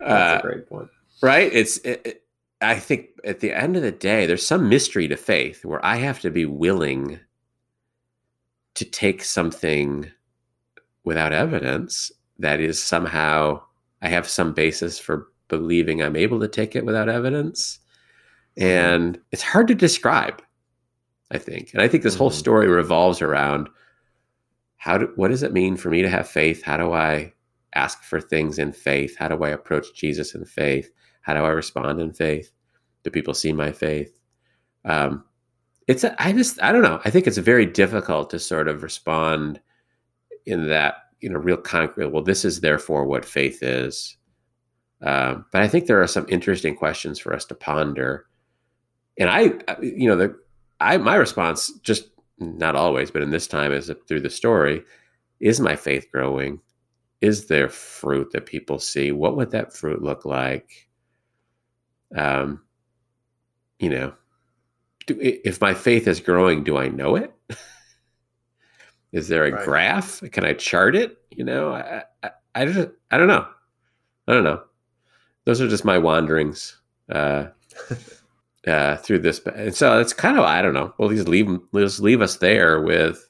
uh, 0.00 0.40
a 0.40 0.42
great 0.42 0.68
point. 0.68 0.88
Right? 1.22 1.50
It's. 1.52 1.78
It, 1.78 2.02
it, 2.04 2.22
I 2.60 2.78
think 2.78 3.10
at 3.22 3.40
the 3.40 3.52
end 3.52 3.76
of 3.76 3.82
the 3.82 3.92
day, 3.92 4.26
there's 4.26 4.44
some 4.44 4.68
mystery 4.68 5.06
to 5.08 5.16
faith 5.16 5.64
where 5.64 5.84
I 5.84 5.96
have 5.96 6.20
to 6.20 6.30
be 6.30 6.44
willing 6.44 7.20
to 8.74 8.84
take 8.84 9.22
something 9.22 10.10
without 11.04 11.32
evidence 11.32 12.10
that 12.38 12.60
is 12.60 12.82
somehow 12.82 13.62
I 14.06 14.08
have 14.08 14.28
some 14.28 14.52
basis 14.52 15.00
for 15.00 15.26
believing 15.48 16.00
I'm 16.00 16.14
able 16.14 16.38
to 16.38 16.46
take 16.46 16.76
it 16.76 16.86
without 16.86 17.08
evidence. 17.08 17.80
Mm-hmm. 18.56 18.68
And 18.68 19.20
it's 19.32 19.42
hard 19.42 19.66
to 19.66 19.74
describe, 19.74 20.40
I 21.32 21.38
think. 21.38 21.72
And 21.72 21.82
I 21.82 21.88
think 21.88 22.04
this 22.04 22.14
mm-hmm. 22.14 22.20
whole 22.20 22.30
story 22.30 22.68
revolves 22.68 23.20
around 23.20 23.68
how 24.76 24.98
do 24.98 25.12
what 25.16 25.28
does 25.28 25.42
it 25.42 25.52
mean 25.52 25.76
for 25.76 25.90
me 25.90 26.02
to 26.02 26.08
have 26.08 26.28
faith? 26.28 26.62
How 26.62 26.76
do 26.76 26.92
I 26.92 27.32
ask 27.74 28.04
for 28.04 28.20
things 28.20 28.60
in 28.60 28.72
faith? 28.72 29.16
How 29.18 29.26
do 29.26 29.42
I 29.42 29.48
approach 29.48 29.92
Jesus 29.92 30.36
in 30.36 30.44
faith? 30.44 30.88
How 31.22 31.34
do 31.34 31.40
I 31.40 31.48
respond 31.48 32.00
in 32.00 32.12
faith? 32.12 32.52
Do 33.02 33.10
people 33.10 33.34
see 33.34 33.52
my 33.52 33.72
faith? 33.72 34.20
Um, 34.84 35.24
it's 35.88 36.04
a, 36.04 36.14
I 36.22 36.32
just 36.32 36.62
I 36.62 36.70
don't 36.70 36.82
know. 36.82 37.00
I 37.04 37.10
think 37.10 37.26
it's 37.26 37.38
very 37.38 37.66
difficult 37.66 38.30
to 38.30 38.38
sort 38.38 38.68
of 38.68 38.84
respond 38.84 39.60
in 40.44 40.68
that 40.68 41.05
you 41.26 41.32
know 41.32 41.40
real 41.40 41.56
concrete. 41.56 42.12
Well, 42.12 42.22
this 42.22 42.44
is 42.44 42.60
therefore 42.60 43.04
what 43.04 43.24
faith 43.24 43.60
is. 43.60 44.16
Um, 45.02 45.44
but 45.50 45.60
I 45.60 45.66
think 45.66 45.86
there 45.86 46.00
are 46.00 46.06
some 46.06 46.24
interesting 46.28 46.76
questions 46.76 47.18
for 47.18 47.34
us 47.34 47.44
to 47.46 47.54
ponder. 47.56 48.26
And 49.18 49.28
I, 49.28 49.54
you 49.82 50.08
know, 50.08 50.14
the 50.14 50.38
I 50.78 50.96
my 50.98 51.16
response 51.16 51.72
just 51.82 52.10
not 52.38 52.76
always, 52.76 53.10
but 53.10 53.22
in 53.22 53.30
this 53.30 53.48
time 53.48 53.72
is 53.72 53.90
through 54.06 54.20
the 54.20 54.30
story, 54.30 54.84
is 55.40 55.58
my 55.58 55.74
faith 55.74 56.06
growing? 56.12 56.60
Is 57.20 57.46
there 57.46 57.68
fruit 57.68 58.30
that 58.30 58.46
people 58.46 58.78
see? 58.78 59.10
What 59.10 59.36
would 59.36 59.50
that 59.50 59.74
fruit 59.74 60.02
look 60.02 60.24
like? 60.24 60.88
Um, 62.16 62.62
you 63.80 63.90
know, 63.90 64.14
do, 65.08 65.18
if 65.20 65.60
my 65.60 65.74
faith 65.74 66.06
is 66.06 66.20
growing, 66.20 66.62
do 66.62 66.76
I 66.76 66.86
know 66.86 67.16
it? 67.16 67.32
is 69.16 69.28
there 69.28 69.46
a 69.46 69.50
right. 69.50 69.64
graph? 69.64 70.20
Can 70.30 70.44
I 70.44 70.52
chart 70.52 70.94
it? 70.94 71.16
You 71.30 71.42
know, 71.42 71.72
I, 71.72 72.02
I, 72.22 72.30
I 72.54 72.66
just, 72.66 72.90
I 73.10 73.16
don't 73.16 73.28
know. 73.28 73.46
I 74.28 74.34
don't 74.34 74.44
know. 74.44 74.62
Those 75.46 75.62
are 75.62 75.68
just 75.68 75.86
my 75.86 75.96
wanderings 75.96 76.76
uh, 77.10 77.46
uh, 78.66 78.96
through 78.96 79.20
this. 79.20 79.40
And 79.46 79.74
so 79.74 79.98
it's 79.98 80.12
kind 80.12 80.36
of, 80.38 80.44
I 80.44 80.60
don't 80.60 80.74
know. 80.74 80.92
Well, 80.98 81.08
just 81.08 81.28
leave, 81.28 81.48
just 81.74 82.00
leave 82.00 82.20
us 82.20 82.36
there 82.36 82.82
with, 82.82 83.26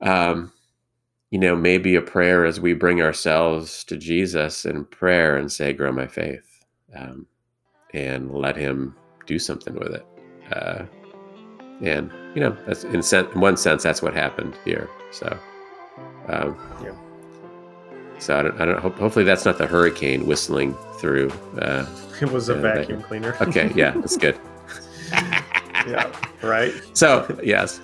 um, 0.00 0.50
you 1.30 1.38
know, 1.38 1.54
maybe 1.54 1.94
a 1.94 2.00
prayer 2.00 2.46
as 2.46 2.58
we 2.58 2.72
bring 2.72 3.02
ourselves 3.02 3.84
to 3.84 3.98
Jesus 3.98 4.64
in 4.64 4.86
prayer 4.86 5.36
and 5.36 5.52
say, 5.52 5.74
grow 5.74 5.92
my 5.92 6.06
faith. 6.06 6.64
Um, 6.96 7.26
and 7.92 8.32
let 8.32 8.56
him 8.56 8.96
do 9.26 9.38
something 9.38 9.74
with 9.74 9.92
it. 9.92 10.06
Uh, 10.52 10.84
and 11.82 12.10
you 12.34 12.40
know, 12.40 12.56
that's 12.66 12.84
in, 12.84 13.02
sen- 13.02 13.28
in 13.34 13.40
one 13.40 13.56
sense, 13.56 13.82
that's 13.82 14.02
what 14.02 14.14
happened 14.14 14.54
here. 14.64 14.88
So, 15.10 15.38
um, 16.28 16.56
yeah. 16.82 16.92
So 18.18 18.38
I 18.38 18.42
don't, 18.42 18.60
I 18.60 18.64
don't. 18.66 18.78
Hope, 18.78 18.98
hopefully, 18.98 19.24
that's 19.24 19.44
not 19.44 19.58
the 19.58 19.66
hurricane 19.66 20.26
whistling 20.26 20.74
through. 20.98 21.30
Uh, 21.58 21.86
it 22.20 22.30
was 22.30 22.50
a 22.50 22.56
uh, 22.56 22.60
vacuum 22.60 23.02
cleaner. 23.02 23.34
okay, 23.40 23.72
yeah, 23.74 23.92
that's 23.92 24.16
good. 24.16 24.38
yeah, 25.12 26.12
right. 26.42 26.72
So 26.92 27.38
yes. 27.42 27.80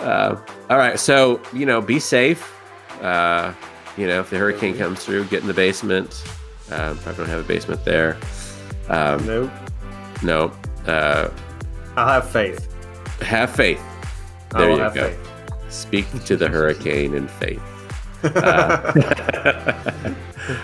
Uh, 0.00 0.38
all 0.68 0.76
right. 0.76 0.98
So 1.00 1.40
you 1.52 1.64
know, 1.64 1.80
be 1.80 1.98
safe. 1.98 2.52
Uh, 3.00 3.54
you 3.96 4.06
know, 4.06 4.20
if 4.20 4.30
the 4.30 4.38
hurricane 4.38 4.76
comes 4.76 5.04
through, 5.04 5.24
get 5.26 5.40
in 5.40 5.46
the 5.46 5.54
basement. 5.54 6.22
Uh, 6.70 6.94
probably 6.94 7.24
don't 7.24 7.28
have 7.28 7.40
a 7.40 7.48
basement 7.48 7.84
there. 7.84 8.18
Um, 8.88 9.26
nope. 9.26 9.50
No. 10.22 10.52
Uh, 10.86 11.30
I'll 11.96 12.20
have 12.20 12.30
faith. 12.30 12.73
Have 13.24 13.50
faith. 13.50 13.82
There 14.50 14.70
you 14.70 14.76
go. 14.76 14.90
Faith. 14.90 15.30
Speak 15.68 16.24
to 16.24 16.36
the 16.36 16.48
hurricane 16.48 17.14
in 17.14 17.26
faith. 17.26 17.62
Uh, 18.22 18.92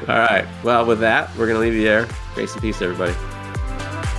all 0.08 0.18
right. 0.18 0.46
Well, 0.62 0.86
with 0.86 1.00
that, 1.00 1.30
we're 1.36 1.46
going 1.46 1.56
to 1.56 1.60
leave 1.60 1.74
you 1.74 1.82
there. 1.82 2.06
Grace 2.34 2.52
and 2.52 2.62
peace, 2.62 2.80
everybody. 2.80 3.12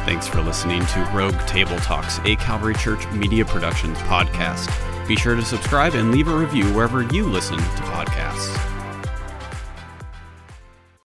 Thanks 0.06 0.27
for 0.27 0.41
listening 0.41 0.86
to 0.88 0.99
Rogue 1.13 1.39
Table 1.47 1.77
Talks, 1.77 2.19
a 2.25 2.36
Calvary 2.38 2.73
Church 2.75 3.08
Media 3.12 3.45
Productions 3.45 3.97
podcast. 3.99 4.69
Be 5.08 5.15
sure 5.15 5.36
to 5.36 5.45
subscribe 5.45 5.93
and 5.93 6.12
leave 6.12 6.27
a 6.27 6.36
review 6.36 6.65
wherever 6.73 7.04
you 7.04 7.25
listen 7.25 7.58
to 7.58 7.63
podcasts. 7.63 8.70